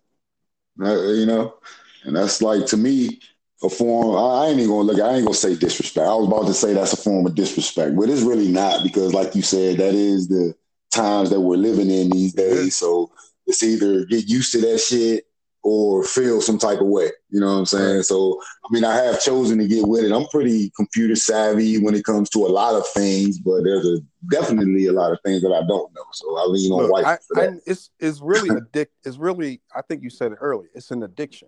[0.81, 1.55] Uh, you know,
[2.03, 3.19] and that's like to me
[3.61, 4.15] a form.
[4.15, 5.01] I, I ain't even gonna look.
[5.01, 6.07] I ain't gonna say disrespect.
[6.07, 9.13] I was about to say that's a form of disrespect, but it's really not because,
[9.13, 10.55] like you said, that is the
[10.91, 12.75] times that we're living in these days.
[12.75, 13.11] So
[13.45, 15.25] it's either get used to that shit
[15.63, 17.09] or feel some type of way.
[17.29, 18.03] You know what I'm saying?
[18.03, 20.11] So, I mean, I have chosen to get with it.
[20.11, 23.99] I'm pretty computer savvy when it comes to a lot of things, but there's a,
[24.29, 26.05] definitely a lot of things that I don't know.
[26.11, 27.19] So I lean on white.
[27.65, 28.93] it's it's really addict.
[29.05, 29.61] It's really.
[29.73, 30.69] I think you said it earlier.
[30.75, 31.47] It's an addiction.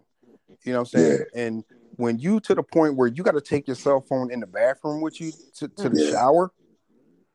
[0.63, 1.19] You know what I'm saying?
[1.33, 1.41] Yeah.
[1.41, 1.63] And
[1.97, 4.47] when you to the point where you got to take your cell phone in the
[4.47, 6.11] bathroom with you to, to the yeah.
[6.11, 6.51] shower.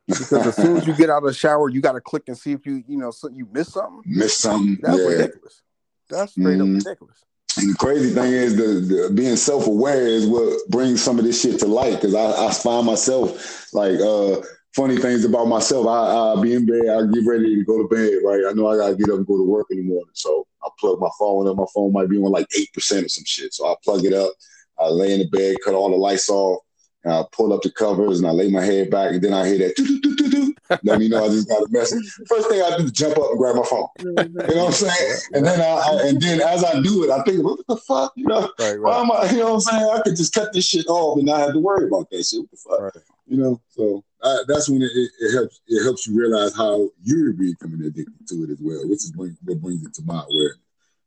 [0.06, 2.36] Because as soon as you get out of the shower, you got to click and
[2.36, 4.02] see if you, you know, so you miss something.
[4.04, 4.76] Miss something.
[4.82, 5.04] That's yeah.
[5.04, 5.62] ridiculous.
[6.10, 6.76] That's straight mm-hmm.
[6.76, 7.24] up ridiculous.
[7.58, 11.24] And the crazy thing is, the, the being self aware is what brings some of
[11.24, 11.94] this shit to light.
[11.94, 14.40] Because I, I find myself like uh,
[14.74, 15.86] funny things about myself.
[15.86, 18.20] I, I be in bed, I get ready to go to bed.
[18.24, 20.46] Right, I know I gotta get up and go to work in the morning, so
[20.62, 21.56] I plug my phone up.
[21.56, 24.12] My phone might be on like eight percent or some shit, so I plug it
[24.12, 24.32] up.
[24.78, 26.62] I lay in the bed, cut all the lights off,
[27.04, 29.46] and I pull up the covers and I lay my head back, and then I
[29.46, 29.76] hear that.
[29.76, 30.54] do do do do do.
[30.84, 32.04] Let me know I just got a message.
[32.28, 33.88] First thing I do is jump up and grab my phone.
[33.98, 35.20] You know what I'm saying?
[35.32, 38.12] And then I, I, and then as I do it, I think, what the fuck?
[38.16, 38.78] You know, right, right.
[38.78, 39.30] why am I?
[39.30, 39.90] You know what I'm saying?
[39.92, 42.40] I could just cut this shit off and not have to worry about that shit.
[42.40, 42.80] What the fuck?
[42.80, 43.04] Right.
[43.26, 45.60] You know, so uh, that's when it, it, it, helps.
[45.66, 49.60] It helps you realize how you're becoming addicted to it as well, which is what
[49.60, 50.58] brings it to my awareness.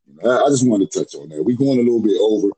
[0.08, 1.44] You know, I, I, just wanted to touch on that.
[1.44, 2.50] We're going a little bit over,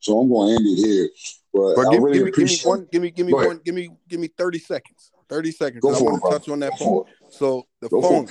[0.00, 1.08] so I'm going to end it here.
[1.52, 2.88] But, but give, really give, me, give me one.
[2.92, 3.60] Give me give me one.
[3.64, 5.10] Give me give me thirty seconds.
[5.28, 5.84] Thirty seconds.
[5.84, 7.04] I want to touch on that phone.
[7.28, 8.28] So the Go phone,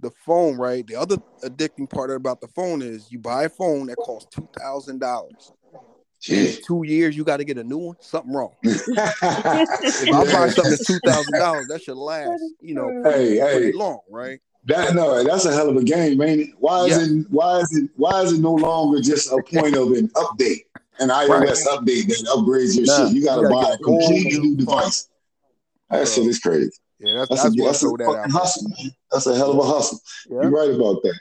[0.00, 0.86] the phone, right?
[0.86, 4.48] The other addicting part about the phone is you buy a phone that costs two
[4.58, 5.52] thousand dollars.
[6.20, 7.96] Two years, you got to get a new one.
[8.00, 8.54] Something wrong.
[8.62, 13.40] if I buy something that's two thousand dollars, that should last, you know, pretty, hey,
[13.40, 13.72] pretty hey.
[13.72, 14.40] long, right?
[14.66, 16.48] That no, that's a hell of a game, ain't it?
[16.58, 17.18] Why is yeah.
[17.20, 17.26] it?
[17.28, 17.90] Why is it?
[17.96, 20.64] Why is it no longer just a point of an update,
[21.00, 21.78] an iOS right.
[21.78, 23.16] update that upgrades your nah, shit?
[23.16, 25.08] You got to buy a completely new device.
[25.90, 26.70] That shit is crazy.
[27.00, 28.72] Yeah, that's, that's, that's, a, that's a that fucking hustle.
[29.10, 30.00] That's a hell of a hustle.
[30.28, 30.42] Yeah.
[30.42, 31.18] You're right about that.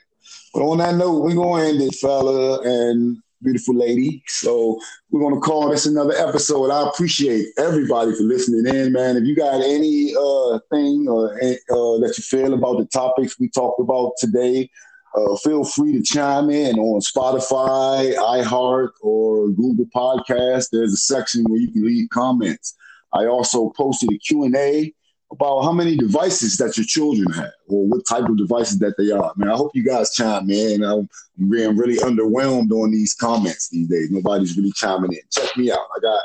[0.53, 4.23] But on that note, we're gonna end it, fella, and beautiful lady.
[4.27, 4.79] So
[5.11, 6.69] we're gonna call this another episode.
[6.71, 9.17] I appreciate everybody for listening in, man.
[9.17, 13.49] If you got any uh thing or uh, that you feel about the topics we
[13.49, 14.69] talked about today,
[15.15, 20.69] uh, feel free to chime in on Spotify, iHeart, or Google Podcast.
[20.72, 22.76] There's a section where you can leave comments.
[23.14, 24.94] I also posted a Q&A
[25.31, 29.11] about how many devices that your children have or what type of devices that they
[29.11, 29.31] are.
[29.35, 30.84] Man, I hope you guys chime in.
[30.84, 31.10] I'm
[31.49, 34.11] being really underwhelmed on these comments these days.
[34.11, 35.22] Nobody's really chiming in.
[35.31, 35.88] Check me out.
[35.95, 36.22] I got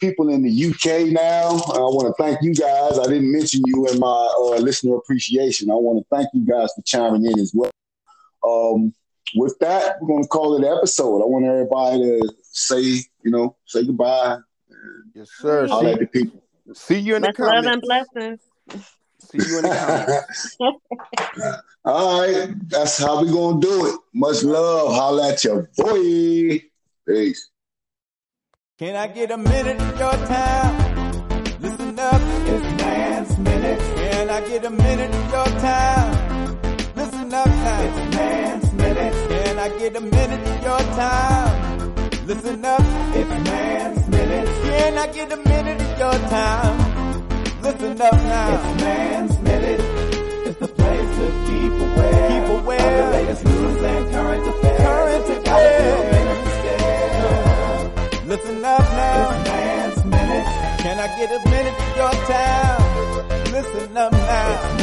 [0.00, 1.50] people in the UK now.
[1.74, 2.98] I want to thank you guys.
[2.98, 5.70] I didn't mention you in my uh, listener appreciation.
[5.70, 7.70] I want to thank you guys for chiming in as well.
[8.46, 8.94] Um,
[9.34, 11.22] with that, we're going to call it an episode.
[11.22, 14.38] I want everybody to say, you know, say goodbye.
[15.14, 15.66] Yes, sir.
[15.66, 16.42] Holler at the people.
[16.74, 17.66] See you in the comments.
[17.66, 18.40] Love and blessings.
[19.20, 20.56] See you in the comments.
[21.84, 23.98] All right, that's how we gonna do it.
[24.12, 24.92] Much love.
[24.92, 26.62] Holla at your boy.
[27.06, 27.50] Peace.
[28.78, 31.38] Can I get a minute of your time?
[31.60, 33.80] Listen up, it's Man's Minute.
[33.96, 36.17] Can I get a minute of your time?
[39.58, 41.94] Can I get a minute of your time?
[42.28, 42.80] Listen up,
[43.12, 44.46] it's Man's Minute.
[44.46, 46.78] Can I get a minute of your time?
[47.60, 48.54] Listen up now.
[48.54, 49.80] It's Man's Minute.
[50.46, 52.28] It's the place to keep aware.
[52.30, 52.78] Keep aware.
[52.78, 54.78] Of the latest news and current affairs.
[54.78, 55.58] Current affairs.
[58.28, 59.30] Listen up now.
[59.32, 60.46] It's Man's Minute.
[60.82, 62.80] Can I get a minute of your time?
[63.50, 64.78] Listen up now.